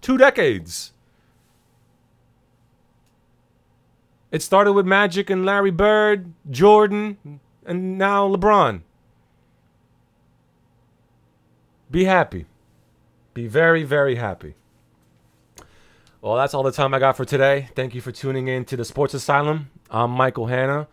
two 0.00 0.18
decades. 0.18 0.92
It 4.30 4.42
started 4.42 4.72
with 4.72 4.86
Magic 4.86 5.30
and 5.30 5.46
Larry 5.46 5.70
Bird, 5.70 6.32
Jordan, 6.50 7.40
and 7.64 7.96
now 7.96 8.28
LeBron. 8.28 8.80
Be 11.90 12.04
happy. 12.04 12.46
Be 13.32 13.46
very, 13.46 13.84
very 13.84 14.16
happy. 14.16 14.56
Well, 16.24 16.36
that's 16.36 16.54
all 16.54 16.62
the 16.62 16.72
time 16.72 16.94
I 16.94 17.00
got 17.00 17.18
for 17.18 17.26
today. 17.26 17.68
Thank 17.74 17.94
you 17.94 18.00
for 18.00 18.10
tuning 18.10 18.48
in 18.48 18.64
to 18.64 18.78
the 18.78 18.84
Sports 18.86 19.12
Asylum. 19.12 19.70
I'm 19.90 20.10
Michael 20.10 20.46
Hanna. 20.46 20.88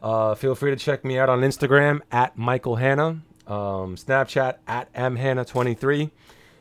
Uh, 0.00 0.36
feel 0.36 0.54
free 0.54 0.70
to 0.70 0.76
check 0.76 1.04
me 1.04 1.18
out 1.18 1.28
on 1.28 1.40
Instagram 1.40 2.02
at 2.12 2.38
Michael 2.38 2.76
Hanna, 2.76 3.20
um, 3.48 3.96
Snapchat 3.96 4.58
at 4.68 4.92
mhanna23. 4.94 6.12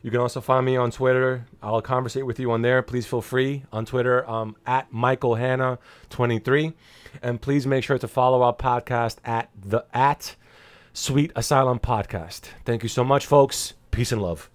You 0.01 0.09
can 0.09 0.19
also 0.19 0.41
find 0.41 0.65
me 0.65 0.75
on 0.75 0.89
Twitter. 0.89 1.45
I'll 1.61 1.83
conversate 1.83 2.25
with 2.25 2.39
you 2.39 2.49
on 2.49 2.63
there. 2.63 2.81
Please 2.81 3.05
feel 3.05 3.21
free 3.21 3.63
on 3.71 3.85
Twitter 3.85 4.27
um, 4.27 4.55
at 4.65 4.91
Michael 4.91 5.35
Hanna 5.35 5.77
23, 6.09 6.73
and 7.21 7.39
please 7.39 7.67
make 7.67 7.83
sure 7.83 7.99
to 7.99 8.07
follow 8.07 8.41
our 8.41 8.55
podcast 8.55 9.17
at 9.23 9.51
the 9.55 9.85
at 9.93 10.35
Sweet 10.93 11.31
Asylum 11.35 11.77
Podcast. 11.77 12.49
Thank 12.65 12.81
you 12.81 12.89
so 12.89 13.03
much, 13.03 13.27
folks. 13.27 13.75
Peace 13.91 14.11
and 14.11 14.19
love. 14.19 14.49